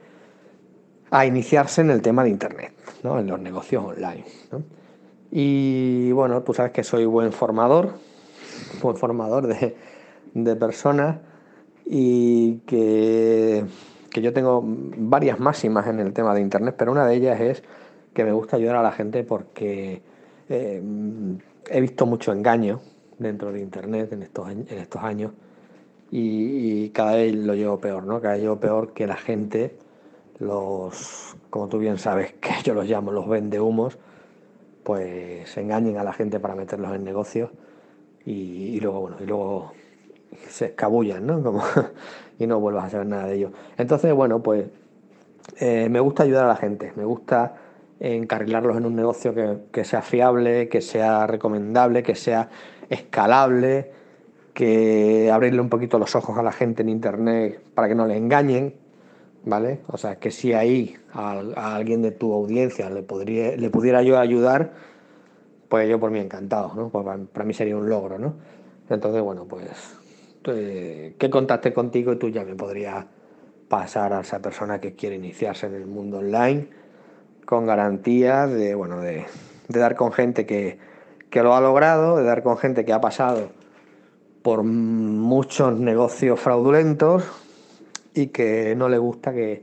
a 1.10 1.26
iniciarse 1.26 1.80
en 1.80 1.90
el 1.90 2.02
tema 2.02 2.24
de 2.24 2.30
Internet, 2.30 2.72
¿no? 3.02 3.18
En 3.18 3.26
los 3.26 3.40
negocios 3.40 3.84
online. 3.84 4.24
Y 5.30 6.12
bueno, 6.12 6.42
tú 6.42 6.54
sabes 6.54 6.72
que 6.72 6.84
soy 6.84 7.04
buen 7.04 7.32
formador, 7.32 7.94
buen 8.82 8.96
formador 8.96 9.46
de, 9.46 9.76
de 10.34 10.56
personas 10.56 11.18
y 11.86 12.56
que, 12.66 13.64
que 14.10 14.22
yo 14.22 14.32
tengo 14.32 14.62
varias 14.64 15.40
máximas 15.40 15.86
en 15.86 16.00
el 16.00 16.12
tema 16.12 16.34
de 16.34 16.40
Internet, 16.40 16.74
pero 16.78 16.92
una 16.92 17.06
de 17.06 17.14
ellas 17.14 17.40
es 17.40 17.62
que 18.12 18.24
me 18.24 18.32
gusta 18.32 18.56
ayudar 18.56 18.76
a 18.76 18.82
la 18.82 18.92
gente 18.92 19.24
porque 19.24 20.02
eh, 20.48 20.82
he 21.70 21.80
visto 21.80 22.06
mucho 22.06 22.32
engaño 22.32 22.80
dentro 23.18 23.52
de 23.52 23.60
Internet 23.60 24.12
en 24.12 24.22
estos, 24.22 24.50
en 24.50 24.66
estos 24.68 25.02
años 25.02 25.32
y, 26.16 26.90
cada 26.90 27.16
vez 27.16 27.34
lo 27.34 27.54
llevo 27.54 27.80
peor, 27.80 28.04
¿no? 28.04 28.20
Cada 28.20 28.34
vez 28.34 28.42
llevo 28.42 28.60
peor 28.60 28.92
que 28.92 29.04
la 29.04 29.16
gente, 29.16 29.76
los, 30.38 31.36
como 31.50 31.68
tú 31.68 31.78
bien 31.78 31.98
sabes, 31.98 32.32
que 32.40 32.50
yo 32.62 32.72
los 32.72 32.86
llamo 32.86 33.10
los 33.10 33.28
vendehumos, 33.28 33.98
pues 34.84 35.56
engañen 35.56 35.98
a 35.98 36.04
la 36.04 36.12
gente 36.12 36.38
para 36.38 36.54
meterlos 36.54 36.94
en 36.94 37.02
negocios 37.02 37.50
y, 38.24 38.78
luego, 38.80 39.00
bueno, 39.00 39.16
y 39.20 39.26
luego 39.26 39.72
se 40.48 40.66
escabullan, 40.66 41.26
¿no? 41.26 41.42
Como, 41.42 41.64
y 42.38 42.46
no 42.46 42.60
vuelvas 42.60 42.84
a 42.84 42.90
saber 42.90 43.06
nada 43.08 43.26
de 43.26 43.34
ellos. 43.34 43.52
Entonces, 43.76 44.12
bueno, 44.14 44.40
pues 44.40 44.66
eh, 45.58 45.88
me 45.90 45.98
gusta 45.98 46.22
ayudar 46.22 46.44
a 46.44 46.48
la 46.48 46.56
gente, 46.56 46.92
me 46.94 47.04
gusta 47.04 47.56
encarrilarlos 48.00 48.76
en 48.76 48.86
un 48.86 48.96
negocio 48.96 49.34
que, 49.70 49.84
sea 49.84 50.02
fiable, 50.02 50.68
que 50.68 50.80
sea 50.80 51.26
recomendable, 51.26 52.02
que 52.02 52.14
sea 52.14 52.50
escalable, 52.90 53.90
que 54.52 55.30
abrirle 55.32 55.60
un 55.60 55.68
poquito 55.68 55.98
los 55.98 56.14
ojos 56.14 56.36
a 56.38 56.42
la 56.42 56.52
gente 56.52 56.82
en 56.82 56.88
internet 56.88 57.60
para 57.74 57.88
que 57.88 57.94
no 57.94 58.06
le 58.06 58.16
engañen, 58.16 58.74
¿vale? 59.44 59.80
O 59.88 59.96
sea, 59.96 60.16
que 60.16 60.30
si 60.30 60.52
ahí 60.52 60.96
a, 61.12 61.40
alguien 61.74 62.02
de 62.02 62.10
tu 62.10 62.32
audiencia 62.32 62.90
le, 62.90 63.02
podría, 63.02 63.56
le 63.56 63.70
pudiera 63.70 64.02
yo 64.02 64.18
ayudar, 64.18 64.72
pues 65.68 65.88
yo 65.88 65.98
por 65.98 66.10
mí 66.10 66.18
encantado, 66.18 66.72
¿no? 66.74 66.88
Pues 66.90 67.04
para, 67.32 67.44
mí 67.44 67.54
sería 67.54 67.76
un 67.76 67.88
logro, 67.88 68.18
¿no? 68.18 68.34
Entonces, 68.88 69.22
bueno, 69.22 69.46
pues 69.46 69.64
que 70.42 71.30
contacte 71.30 71.72
contigo 71.72 72.12
y 72.12 72.16
tú 72.16 72.28
ya 72.28 72.44
me 72.44 72.54
podrías 72.54 73.06
pasar 73.66 74.12
a 74.12 74.20
esa 74.20 74.42
persona 74.42 74.78
que 74.78 74.94
quiere 74.94 75.16
iniciarse 75.16 75.66
en 75.66 75.74
el 75.74 75.86
mundo 75.86 76.18
online 76.18 76.83
con 77.54 77.66
garantía 77.66 78.48
de, 78.48 78.74
bueno, 78.74 78.98
de, 78.98 79.26
dar 79.68 79.94
con 79.94 80.10
gente 80.10 80.44
que, 80.44 80.76
lo 81.34 81.54
ha 81.54 81.60
logrado, 81.60 82.16
de 82.16 82.24
dar 82.24 82.42
con 82.42 82.58
gente 82.58 82.84
que 82.84 82.92
ha 82.92 83.00
pasado 83.00 83.50
por 84.42 84.64
muchos 84.64 85.78
negocios 85.78 86.40
fraudulentos 86.40 87.22
y 88.12 88.26
que 88.28 88.74
no 88.74 88.88
le 88.88 88.98
gusta 88.98 89.32
que, 89.32 89.62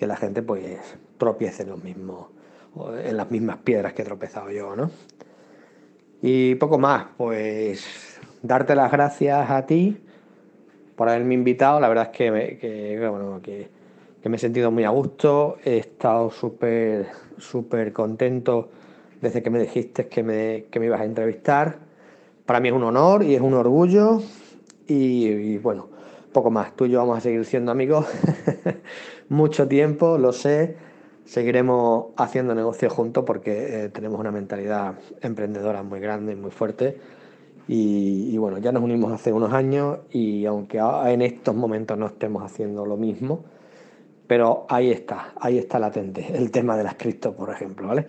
la 0.00 0.16
gente 0.16 0.42
pues 0.42 0.80
tropiece 1.16 1.62
en 1.62 1.68
los 1.68 1.84
mismos 1.84 2.26
en 3.04 3.16
las 3.16 3.30
mismas 3.30 3.58
piedras 3.58 3.92
que 3.92 4.02
he 4.02 4.04
tropezado 4.04 4.50
yo, 4.50 4.74
¿no? 4.74 4.90
Y 6.22 6.56
poco 6.56 6.76
más, 6.76 7.06
pues 7.16 8.18
darte 8.42 8.74
las 8.74 8.90
gracias 8.90 9.48
a 9.48 9.64
ti 9.64 9.96
por 10.96 11.08
haberme 11.08 11.34
invitado. 11.34 11.78
La 11.78 11.86
verdad 11.86 12.10
es 12.10 12.18
que, 12.18 12.58
que, 12.60 13.08
bueno, 13.08 13.40
que 13.40 13.68
que 14.22 14.28
me 14.28 14.36
he 14.36 14.38
sentido 14.38 14.70
muy 14.70 14.84
a 14.84 14.90
gusto, 14.90 15.56
he 15.64 15.78
estado 15.78 16.30
súper, 16.30 17.08
súper 17.38 17.92
contento 17.92 18.68
desde 19.20 19.42
que 19.42 19.50
me 19.50 19.58
dijiste 19.60 20.06
que 20.06 20.22
me, 20.22 20.66
que 20.70 20.78
me 20.78 20.86
ibas 20.86 21.00
a 21.00 21.04
entrevistar. 21.04 21.78
Para 22.46 22.60
mí 22.60 22.68
es 22.68 22.74
un 22.74 22.84
honor 22.84 23.24
y 23.24 23.34
es 23.34 23.40
un 23.40 23.54
orgullo 23.54 24.22
y, 24.86 25.58
bueno, 25.58 25.88
poco 26.32 26.50
más. 26.50 26.76
Tú 26.76 26.84
y 26.84 26.90
yo 26.90 26.98
vamos 26.98 27.18
a 27.18 27.20
seguir 27.20 27.44
siendo 27.44 27.72
amigos 27.72 28.06
mucho 29.28 29.66
tiempo, 29.66 30.18
lo 30.18 30.32
sé. 30.32 30.76
Seguiremos 31.24 32.06
haciendo 32.16 32.54
negocios 32.54 32.92
juntos 32.92 33.24
porque 33.24 33.84
eh, 33.84 33.88
tenemos 33.88 34.20
una 34.20 34.30
mentalidad 34.30 34.94
emprendedora 35.20 35.82
muy 35.82 35.98
grande 35.98 36.32
y 36.32 36.36
muy 36.36 36.52
fuerte. 36.52 36.96
Y, 37.66 38.28
y, 38.32 38.38
bueno, 38.38 38.58
ya 38.58 38.70
nos 38.70 38.82
unimos 38.82 39.12
hace 39.12 39.32
unos 39.32 39.52
años 39.52 40.00
y 40.10 40.46
aunque 40.46 40.78
en 40.78 41.22
estos 41.22 41.54
momentos 41.54 41.96
no 41.96 42.06
estemos 42.06 42.42
haciendo 42.42 42.84
lo 42.84 42.96
mismo, 42.96 43.44
pero 44.32 44.64
ahí 44.70 44.90
está, 44.90 45.34
ahí 45.38 45.58
está 45.58 45.78
latente 45.78 46.26
el 46.34 46.50
tema 46.50 46.74
de 46.74 46.84
las 46.84 46.94
cripto, 46.94 47.34
por 47.34 47.50
ejemplo, 47.50 47.88
¿vale? 47.88 48.06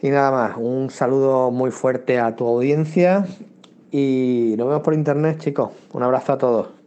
Y 0.00 0.08
nada 0.10 0.30
más, 0.30 0.56
un 0.56 0.90
saludo 0.90 1.50
muy 1.50 1.72
fuerte 1.72 2.20
a 2.20 2.36
tu 2.36 2.46
audiencia 2.46 3.26
y 3.90 4.54
nos 4.56 4.68
vemos 4.68 4.84
por 4.84 4.94
internet, 4.94 5.40
chicos. 5.40 5.70
Un 5.92 6.04
abrazo 6.04 6.34
a 6.34 6.38
todos. 6.38 6.83